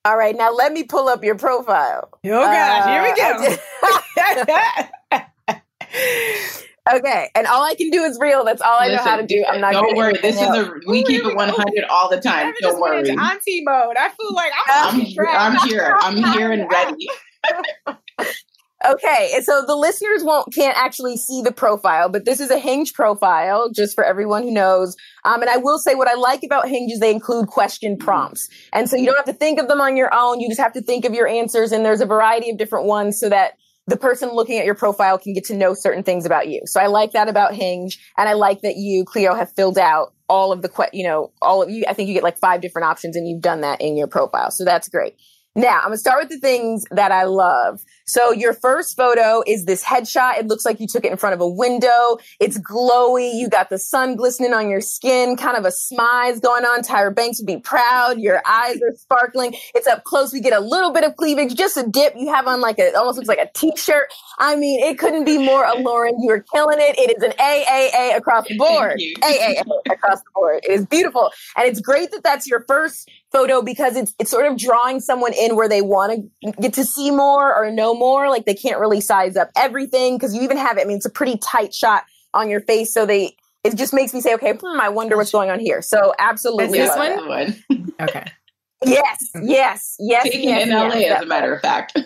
[0.05, 2.09] All right, now let me pull up your profile.
[2.25, 3.57] Oh gosh, uh, here we go.
[6.93, 8.45] Okay, and all I can do is real.
[8.45, 9.45] That's all I Listen, know how to do.
[9.47, 9.73] I'm not.
[9.73, 10.15] Don't worry.
[10.23, 12.53] This is a we keep it 100 all the time.
[12.61, 13.09] Don't worry.
[13.11, 13.97] auntie mode.
[13.97, 15.01] I feel like I'm.
[15.01, 15.95] I'm, I'm here.
[16.01, 17.09] I'm here and ready.
[18.85, 22.59] okay, and so the listeners won't can't actually see the profile, but this is a
[22.59, 24.97] Hinge profile, just for everyone who knows.
[25.25, 28.49] Um, and I will say what I like about Hinge is they include question prompts,
[28.73, 30.41] and so you don't have to think of them on your own.
[30.41, 33.19] You just have to think of your answers, and there's a variety of different ones
[33.19, 33.55] so that
[33.91, 36.63] the person looking at your profile can get to know certain things about you.
[36.67, 37.99] So I like that about Hinge.
[38.17, 41.33] And I like that you, Cleo, have filled out all of the, que- you know,
[41.43, 41.85] all of you.
[41.89, 44.53] I think you get like five different options and you've done that in your profile.
[44.53, 45.17] So that's great.
[45.57, 47.81] Now, I'm going to start with the things that I love.
[48.11, 50.39] So your first photo is this headshot.
[50.39, 52.19] It looks like you took it in front of a window.
[52.41, 53.35] It's glowy.
[53.35, 56.83] You got the sun glistening on your skin, kind of a smize going on.
[56.83, 58.19] Tyra Banks would be proud.
[58.19, 59.55] Your eyes are sparkling.
[59.77, 60.33] It's up close.
[60.33, 62.15] We get a little bit of cleavage, just a dip.
[62.17, 64.09] You have on like a, almost looks like a t-shirt.
[64.41, 66.19] I mean, it couldn't be more alluring.
[66.21, 66.99] You are killing it.
[66.99, 69.01] It is an AAA across the board.
[69.23, 70.65] AAA across the board.
[70.65, 71.31] It is beautiful.
[71.57, 75.33] And it's great that that's your first photo because it's it's sort of drawing someone
[75.33, 78.29] in where they want to get to see more or know more.
[78.29, 80.83] Like they can't really size up everything because you even have it.
[80.83, 82.05] I mean, it's a pretty tight shot
[82.35, 82.93] on your face.
[82.93, 85.83] So they, it just makes me say, okay, hmm, I wonder what's going on here.
[85.83, 86.79] So absolutely.
[86.79, 87.93] Is this one?
[88.01, 88.25] okay.
[88.85, 90.25] Yes, yes, yes.
[90.25, 91.99] Taking yes, in yes, LA, that as a matter of fact.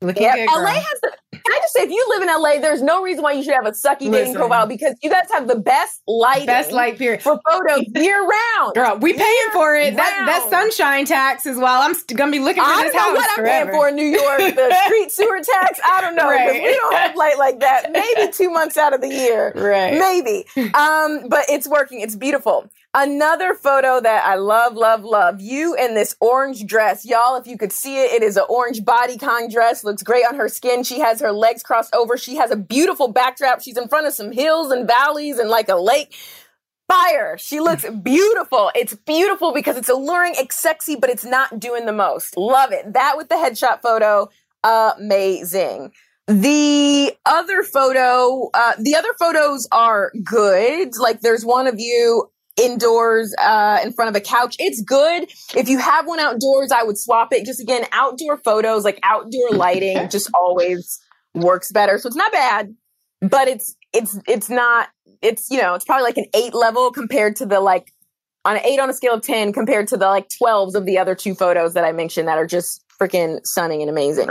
[0.00, 1.12] Looking Yeah, good, LA has the.
[1.44, 3.54] Can I just say, if you live in LA, there's no reason why you should
[3.54, 4.34] have a sucky dating Listen.
[4.36, 7.22] profile because you guys have the best light, best light period.
[7.22, 8.74] for photos year round.
[8.74, 9.96] Girl, we paying for it.
[9.96, 11.82] That that sunshine tax as well.
[11.82, 13.70] I'm st- gonna be looking for I this don't know house what I'm forever.
[13.70, 14.38] paying for in New York.
[14.38, 15.80] The street sewer tax.
[15.84, 16.28] I don't know.
[16.28, 16.62] Right.
[16.62, 17.90] We don't have light like that.
[17.92, 19.52] Maybe two months out of the year.
[19.54, 19.94] Right.
[19.98, 20.44] Maybe.
[20.74, 22.00] Um, but it's working.
[22.00, 22.70] It's beautiful.
[22.94, 25.40] Another photo that I love, love, love.
[25.40, 27.06] You in this orange dress.
[27.06, 29.82] Y'all, if you could see it, it is an orange bodycon dress.
[29.82, 30.84] Looks great on her skin.
[30.84, 32.18] She has her legs crossed over.
[32.18, 33.62] She has a beautiful backdrop.
[33.62, 36.14] She's in front of some hills and valleys and like a lake.
[36.86, 37.38] Fire.
[37.38, 38.70] She looks beautiful.
[38.74, 42.36] It's beautiful because it's alluring, it's sexy, but it's not doing the most.
[42.36, 42.92] Love it.
[42.92, 44.28] That with the headshot photo,
[44.62, 45.92] amazing.
[46.28, 50.96] The other photo, uh, the other photos are good.
[50.98, 54.56] Like there's one of you indoors, uh, in front of a couch.
[54.58, 55.30] It's good.
[55.54, 57.44] If you have one outdoors, I would swap it.
[57.44, 61.00] Just again, outdoor photos, like outdoor lighting just always
[61.34, 61.98] works better.
[61.98, 62.74] So it's not bad,
[63.20, 64.88] but it's, it's, it's not,
[65.22, 67.92] it's, you know, it's probably like an eight level compared to the like,
[68.44, 70.98] on an eight on a scale of 10 compared to the like 12s of the
[70.98, 74.30] other two photos that I mentioned that are just freaking stunning and amazing.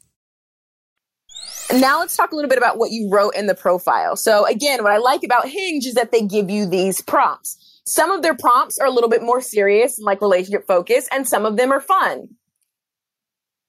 [1.73, 4.15] Now let's talk a little bit about what you wrote in the profile.
[4.15, 7.57] So again, what I like about Hinge is that they give you these prompts.
[7.85, 11.45] Some of their prompts are a little bit more serious, like relationship focus, and some
[11.45, 12.29] of them are fun.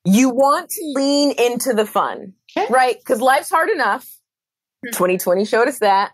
[0.04, 2.34] You want to lean into the fun,
[2.70, 2.98] right?
[2.98, 4.04] Because life's hard enough.
[4.84, 4.90] Hmm.
[4.90, 6.12] 2020 showed us that.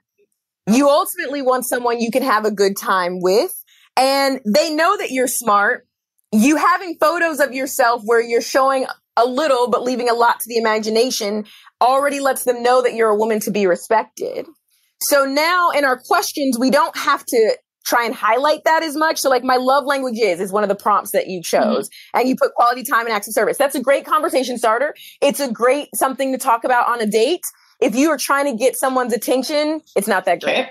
[0.66, 3.52] You ultimately want someone you can have a good time with,
[3.96, 5.86] and they know that you're smart.
[6.30, 8.84] You having photos of yourself where you're showing
[9.18, 11.44] a little but leaving a lot to the imagination
[11.80, 14.46] already lets them know that you're a woman to be respected.
[15.02, 19.18] So now in our questions, we don't have to try and highlight that as much.
[19.18, 21.70] So like my love language is, is one of the prompts that you mm-hmm.
[21.70, 23.56] chose and you put quality time and acts of service.
[23.56, 24.94] That's a great conversation starter.
[25.20, 27.42] It's a great something to talk about on a date.
[27.80, 30.58] If you are trying to get someone's attention, it's not that great.
[30.58, 30.70] Okay.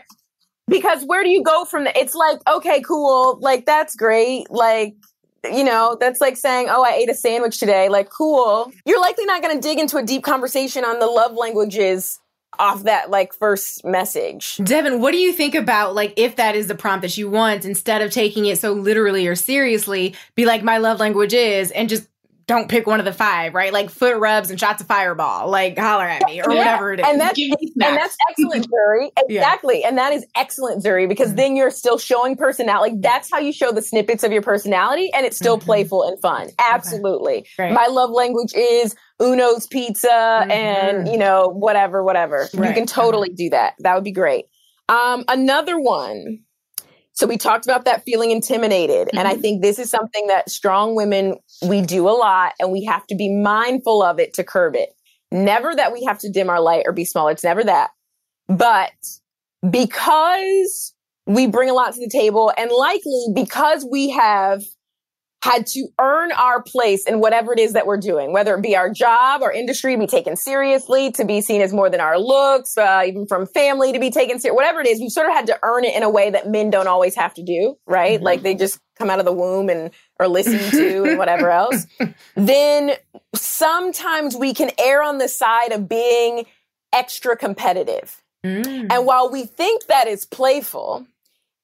[0.68, 1.96] Because where do you go from that?
[1.96, 3.40] It's like, okay, cool.
[3.42, 4.52] Like that's great.
[4.52, 4.94] Like,
[5.44, 7.90] you know, that's like saying, oh, I ate a sandwich today.
[7.90, 8.72] Like, cool.
[8.86, 12.20] You're likely not going to dig into a deep conversation on the love languages
[12.60, 14.58] off that like first message.
[14.58, 17.66] Devyn, what do you think about like if that is the prompt that you want,
[17.66, 21.90] instead of taking it so literally or seriously, be like my love language is and
[21.90, 22.08] just
[22.48, 23.74] don't pick one of the five, right?
[23.74, 26.58] Like foot rubs and shots of fireball, like holler at me or yeah.
[26.58, 27.06] whatever it is.
[27.06, 29.10] And that's, and that's excellent, Zuri.
[29.28, 29.82] Exactly.
[29.82, 29.90] Yeah.
[29.90, 31.36] And that is excellent, Zuri, because mm-hmm.
[31.36, 32.94] then you're still showing personality.
[32.94, 35.66] Like, that's how you show the snippets of your personality and it's still mm-hmm.
[35.66, 36.50] playful and fun.
[36.58, 37.46] Absolutely.
[37.60, 37.74] Okay.
[37.74, 40.52] My love language is Uno's pizza mm-hmm.
[40.52, 42.48] and, you know, whatever, whatever.
[42.54, 42.70] Right.
[42.70, 43.74] You can totally do that.
[43.80, 44.46] That would be great.
[44.88, 46.40] Um, another one
[47.18, 49.08] so we talked about that feeling intimidated.
[49.08, 49.18] Mm-hmm.
[49.18, 49.42] And I mm-hmm.
[49.42, 51.38] think this is something that strong women,
[51.68, 54.90] we do a lot and we have to be mindful of it to curb it.
[55.32, 57.32] Never that we have to dim our light or be smaller.
[57.32, 57.90] It's never that.
[58.48, 58.92] But
[59.68, 60.94] because
[61.26, 64.62] we bring a lot to the table and likely because we have
[65.44, 68.76] had to earn our place in whatever it is that we're doing, whether it be
[68.76, 72.78] our job or industry, be taken seriously, to be seen as more than our looks,
[72.78, 75.46] uh, even from family to be taken seriously, whatever it is, we sort of had
[75.46, 78.16] to earn it in a way that men don't always have to do, right?
[78.16, 78.26] Mm-hmm.
[78.26, 81.86] Like they just come out of the womb and are listened to and whatever else.
[82.36, 82.94] Then
[83.36, 86.46] sometimes we can err on the side of being
[86.92, 88.24] extra competitive.
[88.44, 88.92] Mm.
[88.92, 91.06] And while we think that is playful,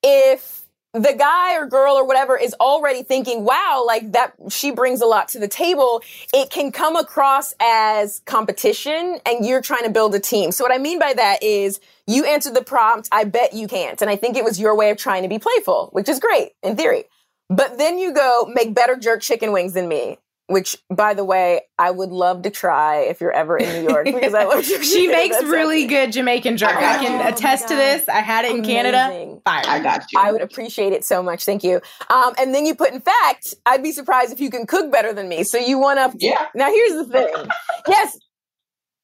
[0.03, 0.62] if
[0.93, 5.05] the guy or girl or whatever is already thinking, wow, like that, she brings a
[5.05, 6.03] lot to the table.
[6.33, 10.51] It can come across as competition and you're trying to build a team.
[10.51, 14.01] So what I mean by that is you answered the prompt, I bet you can't.
[14.01, 16.51] And I think it was your way of trying to be playful, which is great
[16.61, 17.05] in theory.
[17.49, 20.19] But then you go make better jerk chicken wings than me
[20.53, 24.05] which by the way i would love to try if you're ever in new york
[24.13, 28.07] because i love she makes really good jamaican jerk i can oh attest to this.
[28.07, 29.39] I had it in canada.
[29.43, 29.63] Fire.
[29.67, 30.19] i got you.
[30.19, 31.43] I would appreciate it so much.
[31.43, 31.81] Thank you.
[32.09, 35.13] Um, and then you put in fact i'd be surprised if you can cook better
[35.13, 35.43] than me.
[35.43, 36.47] So you want to yeah.
[36.55, 37.33] Now here's the thing.
[37.87, 38.17] Yes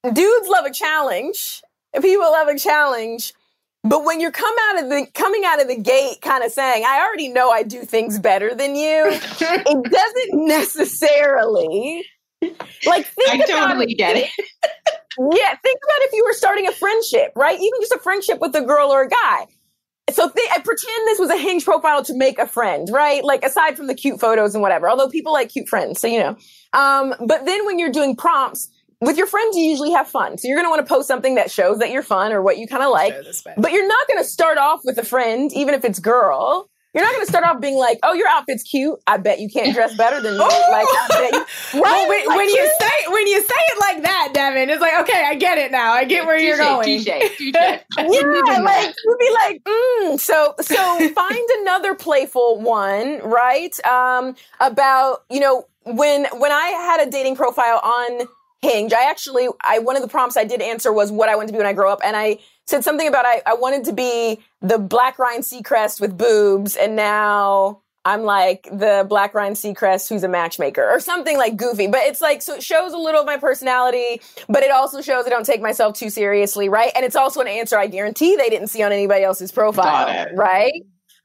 [0.03, 1.61] dudes love a challenge.
[2.01, 3.33] People love a challenge
[3.83, 6.83] but when you're come out of the coming out of the gate kind of saying,
[6.85, 12.05] I already know I do things better than you, it doesn't necessarily
[12.85, 14.29] like think I totally get it.
[15.17, 17.59] yeah, think about if you were starting a friendship, right?
[17.59, 19.47] Even just a friendship with a girl or a guy.
[20.11, 23.23] So th- I pretend this was a hinge profile to make a friend, right?
[23.23, 26.19] Like aside from the cute photos and whatever, although people like cute friends, so you
[26.19, 26.35] know.
[26.73, 28.69] Um, but then when you're doing prompts,
[29.01, 30.37] with your friends, you usually have fun.
[30.37, 32.57] So you're going to want to post something that shows that you're fun or what
[32.57, 33.13] you kind of like.
[33.57, 36.69] But you're not going to start off with a friend, even if it's girl.
[36.93, 38.97] You're not going to start off being like, "Oh, your outfit's cute.
[39.05, 41.39] I bet you can't dress better than me." like, I bet you,
[41.81, 41.83] right?
[41.83, 44.99] Well, when, like, when you say when you say it like that, Devyn, it's like,
[45.01, 45.93] okay, I get it now.
[45.93, 46.85] I get where you're going.
[46.85, 47.05] Touche,
[47.37, 47.53] touche.
[47.53, 50.19] yeah, like you'd be like, mm.
[50.19, 53.85] so so find another playful one, right?
[53.85, 58.27] Um, about you know when when I had a dating profile on
[58.61, 58.91] Hinge.
[58.93, 61.53] I actually, I one of the prompts I did answer was what I wanted to
[61.53, 64.39] be when I grow up, and I said something about I, I wanted to be
[64.61, 70.23] the black Ryan Seacrest with boobs, and now I'm like the black Ryan Seacrest who's
[70.23, 71.87] a matchmaker or something like goofy.
[71.87, 75.25] But it's like so it shows a little of my personality, but it also shows
[75.25, 76.91] I don't take myself too seriously, right?
[76.95, 80.73] And it's also an answer I guarantee they didn't see on anybody else's profile, right?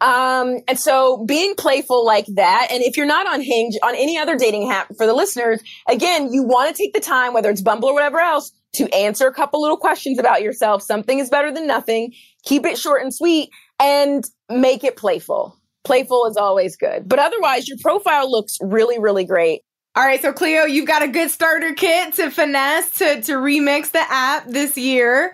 [0.04, 4.18] Um, and so being playful like that, and if you're not on Hinge, on any
[4.18, 7.62] other dating app for the listeners, again, you want to take the time, whether it's
[7.62, 10.82] Bumble or whatever else, to answer a couple little questions about yourself.
[10.82, 12.12] Something is better than nothing.
[12.44, 13.48] Keep it short and sweet
[13.80, 15.58] and make it playful.
[15.84, 17.08] Playful is always good.
[17.08, 19.62] But otherwise, your profile looks really, really great.
[19.96, 23.92] All right, so Cleo, you've got a good starter kit to finesse to to remix
[23.92, 25.32] the app this year.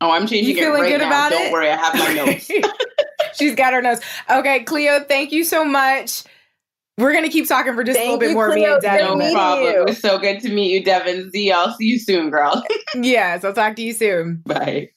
[0.00, 1.06] Oh, I'm changing you it right good now.
[1.08, 1.52] About Don't it?
[1.52, 2.50] worry, I have my notes.
[3.34, 4.00] She's got her notes.
[4.30, 6.24] Okay, Cleo, thank you so much.
[6.96, 8.48] We're gonna keep talking for just thank a little bit more.
[8.48, 9.18] Cleo, me and Devyn.
[9.18, 9.72] No problem.
[9.72, 9.80] You.
[9.80, 11.30] It was so good to meet you, Devyn.
[11.30, 12.62] Z, I'll see you soon, girl.
[12.94, 14.42] yes, I'll talk to you soon.
[14.44, 14.90] Bye.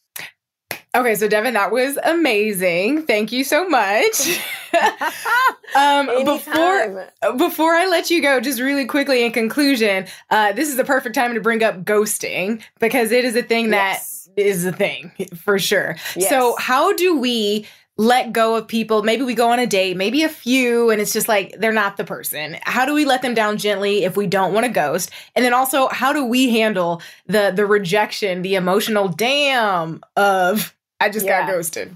[0.96, 3.04] Okay, so Devyn, that was amazing.
[3.04, 4.40] Thank you so much.
[5.76, 10.76] um, before before I let you go, just really quickly in conclusion, uh, this is
[10.76, 13.72] the perfect time to bring up ghosting because it is a thing yes.
[13.72, 15.96] that is a thing for sure.
[16.16, 16.30] Yes.
[16.30, 17.68] So, how do we
[17.98, 19.04] let go of people.
[19.04, 21.98] Maybe we go on a date, maybe a few, and it's just like they're not
[21.98, 22.58] the person.
[22.64, 25.12] How do we let them down gently if we don't want to ghost?
[25.36, 31.10] And then also, how do we handle the the rejection, the emotional damn of I
[31.10, 31.46] just yeah.
[31.46, 31.96] got ghosted?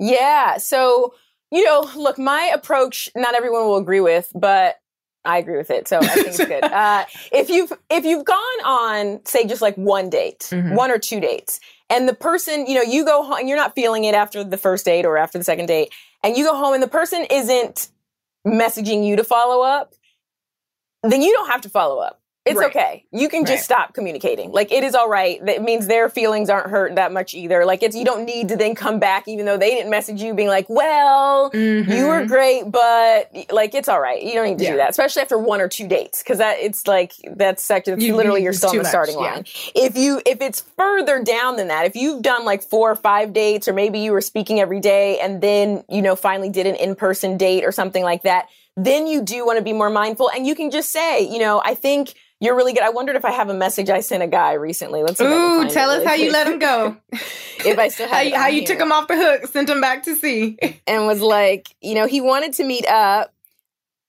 [0.00, 0.56] Yeah.
[0.56, 1.14] So,
[1.50, 4.77] you know, look, my approach, not everyone will agree with, but
[5.28, 5.86] I agree with it.
[5.86, 6.64] So I think it's good.
[6.64, 10.74] Uh, if you've if you've gone on, say, just like one date, mm-hmm.
[10.74, 11.60] one or two dates,
[11.90, 14.56] and the person, you know, you go home and you're not feeling it after the
[14.56, 15.92] first date or after the second date,
[16.24, 17.88] and you go home and the person isn't
[18.46, 19.94] messaging you to follow up,
[21.02, 22.22] then you don't have to follow up.
[22.46, 22.68] It's Right.
[22.68, 23.04] okay.
[23.12, 23.76] You can just Right.
[23.78, 24.52] stop communicating.
[24.52, 25.44] Like it is all right.
[25.44, 27.66] That means their feelings aren't hurt that much either.
[27.66, 30.32] Like it's you don't need to then come back even though they didn't message you
[30.32, 34.22] being like, "Well, you were great, but like it's all right.
[34.22, 34.64] You don't need to Mm-hmm.
[34.64, 34.70] Yeah.
[34.70, 38.16] do that, especially after one or two dates cause that it's like that's second You-
[38.16, 39.20] literally you- you're still on the much, starting yeah.
[39.34, 39.44] line.
[39.74, 43.34] If you if it's further down than that, if you've done like four or five
[43.34, 46.76] dates or maybe you were speaking every day and then, you know, finally did an
[46.76, 50.46] in-person date or something like that, then you do want to be more mindful and
[50.46, 52.82] you can just say, you know, I think you're really good.
[52.82, 55.02] I wondered if I have a message I sent a guy recently.
[55.02, 56.96] Let's see if I can Ooh, tell us really how you let him go.
[57.12, 59.80] if I still have how you, how you took him off the hook, sent him
[59.80, 60.56] back to sea.
[60.86, 63.32] and was like, you know, he wanted to meet up.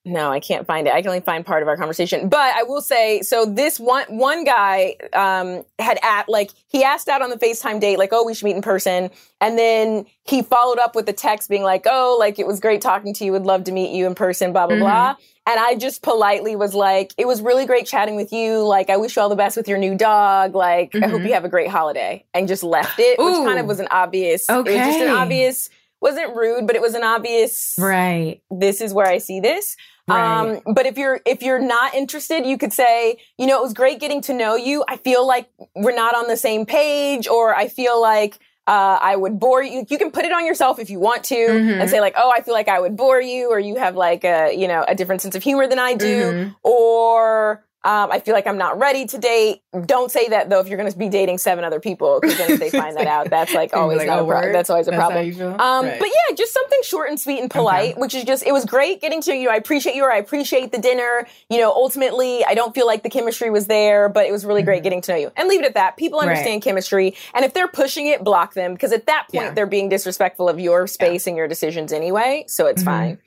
[0.06, 0.94] No, I can't find it.
[0.94, 2.30] I can only find part of our conversation.
[2.30, 7.10] But I will say, so this one one guy um, had at like he asked
[7.10, 9.12] out on the FaceTime date, like, oh, we should meet in person.
[9.42, 12.82] And then he followed up with a text being like, oh, like it was great
[12.82, 14.84] talking to you, would love to meet you in person, blah, blah, Mm-hmm.
[14.86, 15.16] blah.
[15.50, 18.64] And I just politely was like, it was really great chatting with you.
[18.64, 20.54] Like, I wish you all the best with your new dog.
[20.54, 22.24] Like, I hope you have a great holiday.
[22.36, 23.48] And just left it, which Mm-hmm.
[23.48, 25.70] Kind of was an obvious, it was just an obvious,
[26.02, 28.42] wasn't rude, but it was an obvious right.
[28.52, 29.76] this is where I see this.
[30.08, 30.56] Right.
[30.66, 33.74] Um, but if you're if you're not interested, you could say, you know, it was
[33.74, 34.84] great getting to know you.
[34.88, 38.40] I feel like we're not on the same page, or I feel like
[38.70, 39.86] uh, I would bore you.
[39.90, 41.82] You can put it on yourself if you want to, Mm-hmm.
[41.82, 44.24] and say like, oh, I feel like I would bore you, or you have like
[44.24, 46.50] a you know a different sense of humor than I do, Mm-hmm.
[46.64, 49.62] or um, I feel like I'm not ready to date.
[49.86, 52.52] Don't say that though if you're going to be dating seven other people, because then
[52.52, 54.52] if they find that out, that's like always like, not "Oh, a problem.
[54.52, 55.60] That's always a That's problem.
[55.62, 55.98] Um, Right.
[56.00, 59.00] But yeah, just something short and sweet and polite, which is just it was great
[59.00, 59.50] getting to you.
[59.50, 61.26] I appreciate you, or I appreciate the dinner.
[61.50, 64.62] You know, ultimately, I don't feel like the chemistry was there, but it was really
[64.64, 65.32] great getting to know you.
[65.38, 65.96] And leave it at that.
[65.96, 66.28] People Mm-hmm.
[66.28, 66.34] Right.
[66.38, 69.52] understand chemistry, and if they're pushing it, block them because at that point Yeah.
[69.54, 72.44] they're being disrespectful of your space and your decisions anyway.
[72.48, 73.20] So it's fine.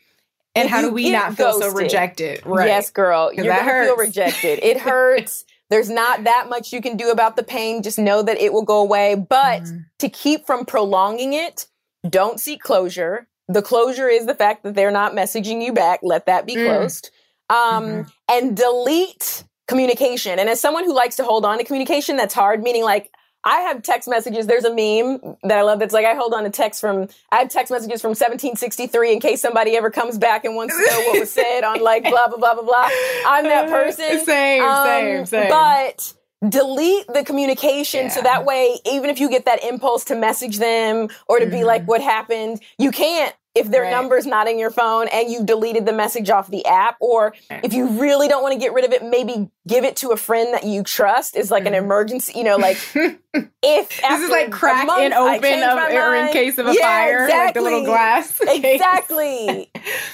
[0.55, 2.43] And how do we not feel so rejected?
[2.45, 2.67] Right.
[2.69, 3.33] Yes, girl.
[3.33, 4.59] You're that gonna feel rejected.
[4.63, 5.45] It hurts.
[5.71, 7.83] There's not that much you can do about the pain.
[7.83, 9.15] Just know that it will go away.
[9.15, 9.79] But Mm-hmm.
[10.01, 11.67] to keep from prolonging it,
[12.09, 13.27] don't seek closure.
[13.49, 16.01] The closure is the fact that they're not messaging you back.
[16.03, 16.67] Let that be Mm.
[16.67, 17.11] closed.
[17.49, 18.09] Um, Mm-hmm.
[18.29, 20.39] And delete communication.
[20.39, 23.11] And as someone who likes to hold on to communication, that's hard, meaning like,
[23.45, 24.47] I have text messages.
[24.47, 27.39] There's a meme that I love that's like, I hold on to text from, I
[27.39, 31.01] have text messages from 1763 in case somebody ever comes back and wants to know
[31.09, 32.89] what was said on like blah, blah, blah, blah, blah.
[33.27, 34.25] I'm that person.
[34.25, 35.49] Same, same, same.
[35.51, 36.15] But
[36.49, 41.09] delete the communication so that way, even if you get that impulse to message them
[41.29, 43.93] or to be like, what happened, you can't if their Mm-hmm.
[43.93, 44.01] Right.
[44.01, 46.97] number's not in your phone and you deleted the message off the app.
[47.01, 50.11] Or if you really don't want to get rid of it, maybe give it to
[50.11, 52.79] a friend that you trust is like an emergency, you know, like
[53.35, 53.49] if.
[53.63, 57.55] This is like crack and open of, or in case of a Yeah, fire, like
[57.55, 58.41] the little glass.
[58.49, 59.71] Exactly.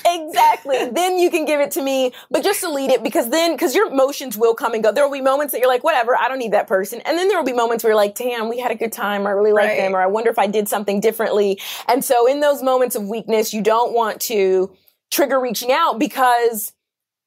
[0.07, 0.91] exactly.
[0.91, 3.91] Then you can give it to me, but just delete it because then, because your
[3.91, 4.93] emotions will come and go.
[4.93, 7.01] There will be moments that you're like, whatever, I don't need that person.
[7.05, 9.27] And then there will be moments where you're like, damn, we had a good time.
[9.27, 9.79] I really like Right.
[9.79, 9.95] them.
[9.95, 11.61] Or I wonder if I did something differently.
[11.89, 14.71] And so in those moments of weakness, you don't want to
[15.11, 16.73] trigger reaching out because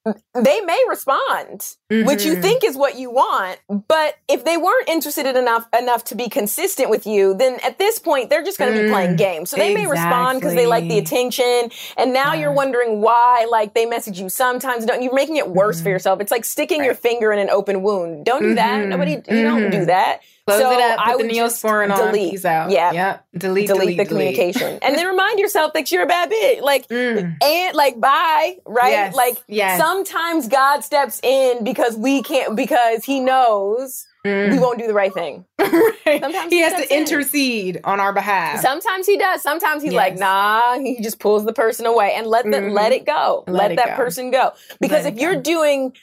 [0.33, 2.41] they may respond, which you Mhm.
[2.41, 3.59] think is what you want.
[3.87, 7.77] But if they weren't interested in enough enough to be consistent with you, then at
[7.77, 9.49] this point they're just going to be playing games.
[9.51, 11.01] So they may respond because they like the Mm.
[11.01, 13.45] Attention, and now you're wondering why.
[13.49, 15.83] Like they message you sometimes, don't you're making it worse Mm-hmm.
[15.83, 16.19] for yourself.
[16.21, 18.25] It's like sticking your finger in an open wound.
[18.25, 18.81] Don't do that.
[18.81, 18.87] Mhm.
[18.87, 20.21] Nobody, you don't do that.
[20.57, 20.99] Close so it up.
[21.05, 22.07] Put I the neosporin on.
[22.07, 22.31] delete.
[22.31, 22.69] Peace out.
[22.71, 22.91] Yeah.
[22.91, 23.25] Yep.
[23.37, 23.67] Delete.
[23.67, 23.97] Delete, Delete.
[23.97, 26.61] the communication, and then remind yourself that you're a bad bitch.
[26.61, 28.85] Like and like bye, right?
[28.85, 28.91] Mm.
[28.91, 29.79] Yes, Like yes.
[29.79, 35.11] sometimes God steps in because we can't because He knows we won't do the right
[35.11, 35.45] thing.
[35.59, 37.01] Sometimes he has steps to in.
[37.01, 38.59] intercede on our behalf.
[38.61, 39.41] Sometimes he does.
[39.41, 40.77] Sometimes he's like, nah.
[40.77, 43.43] He just pulls the person away and let the, let it go.
[43.47, 43.95] Let, Let it that go.
[43.95, 44.51] person go.
[44.79, 45.41] Because Let if you're go.
[45.41, 45.95] doing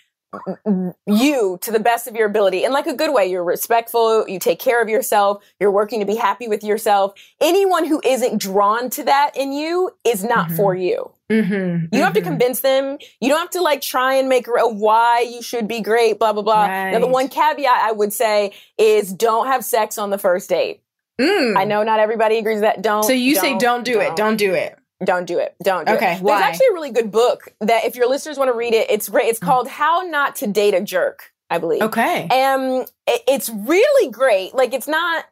[1.06, 4.38] you to the best of your ability in like a good way, you're respectful, you
[4.38, 7.14] take care of yourself, you're working to be happy with yourself.
[7.40, 11.10] Anyone who isn't drawn to that in you is not for you.
[11.30, 11.84] mm-hmm.
[11.84, 12.98] You don't have to convince them.
[13.20, 16.32] You don't have to like try and make a why you should be great, blah,
[16.32, 16.66] blah, blah.
[16.66, 20.82] Now, the one caveat I would say is don't have sex on the first date.
[21.20, 22.80] I know not everybody agrees with that.
[22.82, 23.02] Don't.
[23.02, 23.06] Mm.
[23.06, 24.14] So you say don't do it.
[24.14, 24.77] Don't do it.
[25.04, 25.54] Don't do it.
[25.62, 26.22] Don't do Okay, it.
[26.22, 26.38] why?
[26.40, 29.08] There's actually a really good book that if your listeners want to read it, it's
[29.08, 29.26] great.
[29.26, 29.30] Mm.
[29.30, 31.82] It's called How Not to Date a Jerk, I believe.
[31.82, 32.24] Okay.
[32.28, 34.54] Um, it- it's really great.
[34.54, 35.24] Like it's not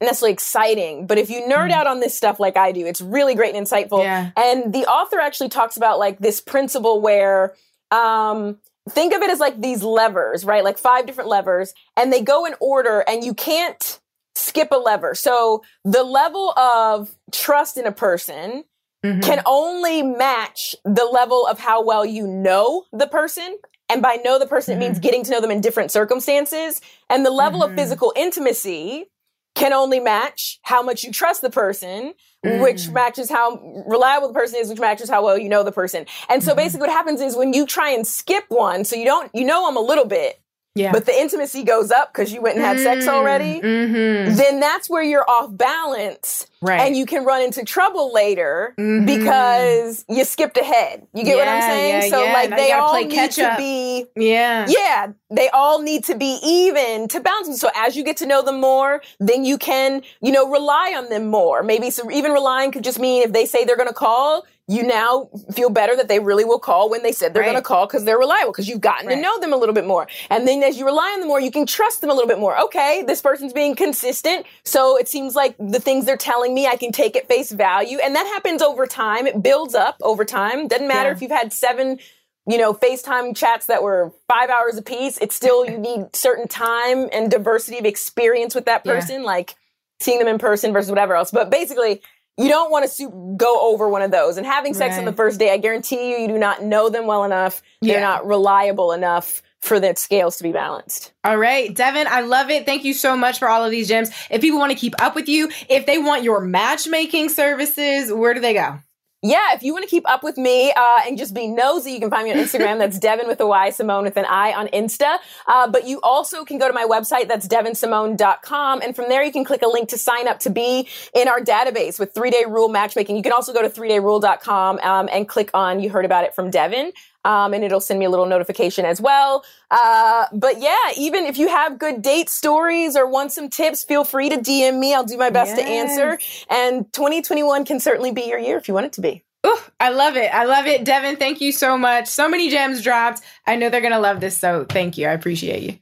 [0.00, 3.34] necessarily exciting, but if you nerd out on this stuff like I do, it's really
[3.34, 3.98] great and insightful.
[4.00, 4.04] Mm.
[4.04, 4.30] Yeah.
[4.36, 7.54] And the author actually talks about like this principle where
[7.90, 8.58] um
[8.88, 10.62] think of it as like these levers, right?
[10.62, 13.98] Like five different levers and they go in order and you can't
[14.36, 15.14] skip a lever.
[15.16, 18.62] So the level of trust in a person
[19.04, 19.22] Mhm.
[19.22, 23.58] can only match the level of how well you know the person
[23.90, 24.82] And by know the person, mm-hmm.
[24.82, 26.80] it means getting to know them in different circumstances.
[27.08, 27.72] And the level mm-hmm.
[27.72, 29.06] of physical intimacy
[29.54, 32.14] can only match how much you trust the person,
[32.44, 32.62] mm.
[32.62, 33.56] which matches how
[33.86, 36.06] reliable the person is, which matches how well you know the person.
[36.28, 36.58] And so mm-hmm.
[36.58, 39.66] basically what happens is when you try and skip one, so you don't, you know
[39.66, 40.40] them a little bit,
[40.78, 40.92] yeah.
[40.92, 44.34] but the intimacy goes up because you went and had mm, sex already, mm-hmm.
[44.36, 46.46] then that's where you're off balance.
[46.60, 46.80] Right.
[46.80, 49.06] And you can run into trouble later mm-hmm.
[49.06, 51.06] because you skipped ahead.
[51.14, 52.02] You get yeah, what I'm saying?
[52.02, 52.32] Yeah, so yeah.
[52.32, 54.66] like now they all need to be Yeah.
[54.68, 55.12] Yeah.
[55.30, 57.60] They all need to be even to balance.
[57.60, 61.08] So as you get to know them more, then you can, you know, rely on
[61.10, 61.62] them more.
[61.62, 65.30] Maybe so even relying could just mean if they say they're gonna call, you now
[65.54, 67.52] feel better that they really will call when they said they're right.
[67.52, 69.14] going to call because they're reliable because you've gotten right.
[69.14, 70.06] to know them a little bit more.
[70.28, 72.38] And then as you rely on them more, you can trust them a little bit
[72.38, 72.60] more.
[72.60, 74.44] Okay, this person's being consistent.
[74.64, 77.98] So it seems like the things they're telling me, I can take at face value.
[77.98, 79.26] And that happens over time.
[79.26, 80.68] It builds up over time.
[80.68, 81.14] Doesn't matter yeah.
[81.14, 81.98] if you've had seven
[82.46, 85.18] you know, FaceTime chats that were five hours a piece.
[85.18, 89.26] It's still, you need certain time and diversity of experience with that person, yeah.
[89.26, 89.54] like
[90.00, 91.30] seeing them in person versus whatever else.
[91.30, 92.00] But basically,
[92.38, 94.36] you don't want to go over one of those.
[94.36, 95.00] And having sex right.
[95.00, 97.62] on the first day, I guarantee you, you do not know them well enough.
[97.82, 101.12] They're not reliable enough for the scales to be balanced.
[101.24, 102.64] All right, Devyn, I love it.
[102.64, 104.10] Thank you so much for all of these gems.
[104.30, 108.34] If people want to keep up with you, if they want your matchmaking services, where
[108.34, 108.78] do they go?
[109.20, 111.98] Yeah, if you want to keep up with me uh, and just be nosy, you
[111.98, 112.78] can find me on Instagram.
[112.78, 115.16] That's Devyn with a Y, Simone with an I on Insta.
[115.48, 117.26] Uh, but you also can go to my website.
[117.26, 118.80] That's devynsimone.com.
[118.80, 121.40] And from there, you can click a link to sign up to be in our
[121.40, 123.16] database with three day rule matchmaking.
[123.16, 126.52] You can also go to 3dayrule.com um, and click on You Heard About It from
[126.52, 126.92] Devyn.
[127.28, 129.44] Um, and it'll send me a little notification as well.
[129.70, 134.02] Uh, but yeah, even if you have good date stories or want some tips, feel
[134.02, 134.94] free to DM me.
[134.94, 135.58] I'll do my best yes.
[135.58, 136.18] to answer.
[136.48, 139.24] And 2021 can certainly be your year if you want it to be.
[139.46, 140.32] Ooh, I love it.
[140.32, 140.86] I love it.
[140.86, 142.08] Devyn, thank you so much.
[142.08, 143.20] So many gems dropped.
[143.46, 144.38] I know they're going to love this.
[144.38, 145.06] So thank you.
[145.06, 145.78] I appreciate you.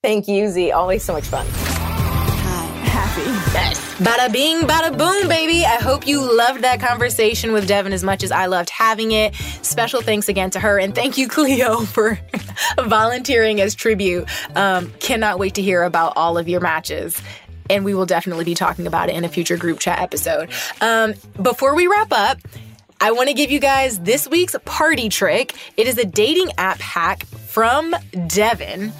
[0.00, 0.70] Thank you, Z.
[0.70, 1.73] Always so much fun.
[3.14, 5.64] Bada bing, bada boom, baby.
[5.64, 9.36] I hope you loved that conversation with Devyn as much as I loved having it.
[9.62, 10.80] Special thanks again to her.
[10.80, 12.18] And thank you, Cleo, for
[12.76, 14.26] volunteering as tribute.
[14.56, 17.20] Um, cannot wait to hear about all of your matches
[17.70, 20.50] and we will definitely be talking about it in a future group chat episode.
[20.80, 22.38] Um, before we wrap up,
[23.00, 25.54] I want to give you guys this week's party trick.
[25.76, 28.92] It is a dating app hack from Devyn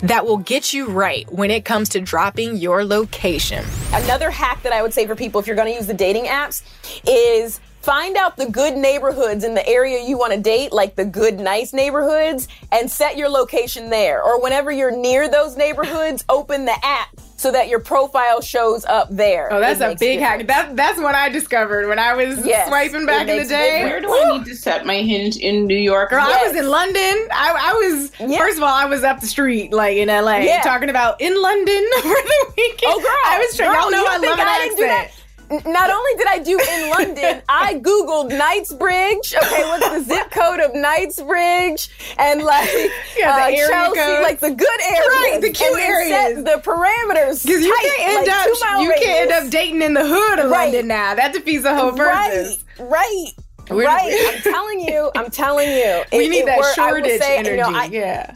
[0.00, 3.64] that will get you right when it comes to dropping your location.
[3.92, 6.24] Another hack that I would say for people if you're going to use the dating
[6.24, 6.62] apps
[7.06, 11.06] is find out the good neighborhoods in the area you want to date, like the
[11.06, 14.22] good, nice neighborhoods, and set your location there.
[14.22, 17.08] Or whenever you're near those neighborhoods, open the app
[17.38, 19.50] so that your profile shows up there.
[19.50, 20.46] Oh, that's a big hack.
[20.48, 23.84] That, that's what I discovered when I was yes, swiping back in the day.
[23.84, 26.10] Where do I need to set my hinge in New York?
[26.10, 26.42] Girl, yes.
[26.42, 27.28] I was in London.
[27.32, 28.38] I, I was, yes.
[28.38, 30.60] first of all, I was up the street, like in LA, yeah.
[30.60, 32.92] talking about in London for the weekend.
[32.92, 33.32] Oh, girl.
[33.32, 35.17] I was trying, y'all know I love an accent
[35.50, 39.34] not only did I do in London, I Googled Knightsbridge.
[39.34, 41.90] Okay, what's the zip code of Knightsbridge?
[42.18, 42.68] And like
[43.16, 44.22] yeah, uh, Chelsea, code.
[44.22, 45.08] like the good areas.
[45.08, 46.44] Right, the cute areas.
[46.44, 47.44] the parameters.
[47.44, 50.50] Because you can't end like up you can't end up dating in the hood of
[50.50, 50.64] right.
[50.64, 51.14] London now.
[51.14, 52.62] That defeats the whole purpose.
[52.78, 53.32] Right,
[53.70, 53.86] right.
[53.86, 54.34] right.
[54.34, 56.02] I'm telling you, I'm telling you.
[56.12, 57.50] We it, need it that Shoreditch energy.
[57.50, 58.34] You know, I, yeah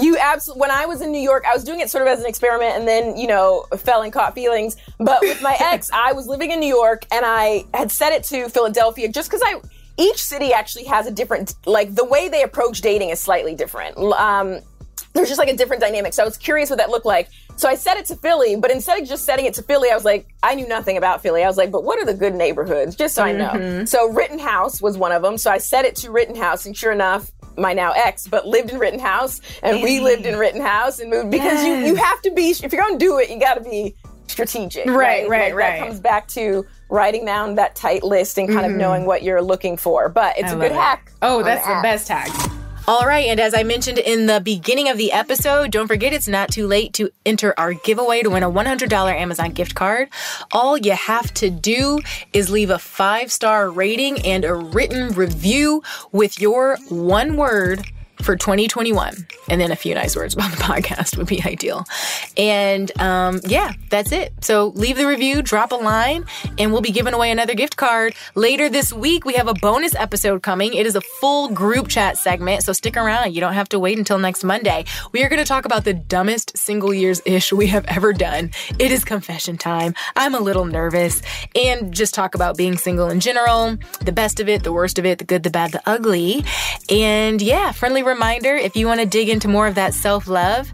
[0.00, 2.20] you absolutely when i was in new york i was doing it sort of as
[2.20, 4.76] an experiment and then you know fell and caught feelings.
[4.98, 8.24] But with my ex i was living in new york and i had set it
[8.24, 9.60] to philadelphia just because i
[9.96, 13.96] each city actually has a different like the way they approach dating is slightly different.
[13.98, 14.60] Um,
[15.12, 16.14] there's just like a different dynamic.
[16.14, 17.28] So i was curious what that looked like.
[17.56, 19.94] So i set it to philly but instead of just setting it to philly i
[19.94, 21.44] was like i knew nothing about philly.
[21.44, 22.96] I was like but what are the good neighborhoods?
[22.96, 23.42] Just so mm-hmm.
[23.42, 23.52] i know.
[23.52, 23.84] Mm-hmm.
[23.84, 27.30] so rittenhouse was one of them so i set it to rittenhouse and sure enough
[27.56, 31.64] my now ex, but lived in Rittenhouse, and we lived in Rittenhouse and moved because
[31.64, 31.86] yes.
[31.86, 33.94] you you have to be if you're going to do it, you got to be
[34.28, 34.86] strategic.
[34.86, 35.52] Right, right, right.
[35.52, 35.78] Like, right.
[35.78, 38.74] That comes back to writing down that tight list and kind mm-hmm.
[38.74, 40.08] of knowing what you're looking for.
[40.08, 40.74] But it's I a good it.
[40.74, 41.12] hack.
[41.22, 42.30] Oh, that's the best hack.
[42.88, 46.26] All right, and as I mentioned in the beginning of the episode, don't forget it's
[46.26, 50.08] not too late to enter our giveaway to win a $100 Amazon gift card.
[50.50, 52.00] All you have to do
[52.32, 57.86] is leave a five star rating and a written review with your one word
[58.22, 59.26] for 2021.
[59.48, 61.84] And then a few nice words about the podcast would be ideal.
[62.36, 64.32] And um, yeah, that's it.
[64.40, 66.24] So leave the review, drop a line,
[66.58, 68.14] and we'll be giving away another gift card.
[68.34, 70.74] Later this week, we have a bonus episode coming.
[70.74, 73.34] It is a full group chat segment, so stick around.
[73.34, 74.84] You don't have to wait until next Monday.
[75.12, 78.50] We are going to talk about the dumbest single years ish we have ever done.
[78.78, 79.94] It is confession time.
[80.16, 81.22] I'm a little nervous,
[81.54, 85.06] and just talk about being single in general, the best of it, the worst of
[85.06, 86.44] it, the good, the bad, the ugly.
[86.88, 90.72] And yeah, friendly reminder if you want to dig into more of that self love,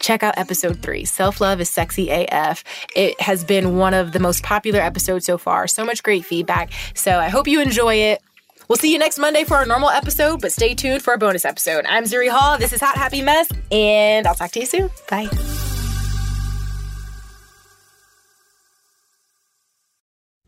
[0.00, 2.64] check out episode three Self Love is Sexy AF.
[2.94, 5.66] It has been one of the most popular episodes so far.
[5.66, 6.72] So much great feedback.
[6.94, 8.22] So I hope you enjoy it.
[8.68, 11.44] We'll see you next Monday for our normal episode, but stay tuned for a bonus
[11.44, 11.84] episode.
[11.86, 12.58] I'm Zuri Hall.
[12.58, 14.90] This is Hot Happy Mess, and I'll talk to you soon.
[15.08, 15.28] Bye.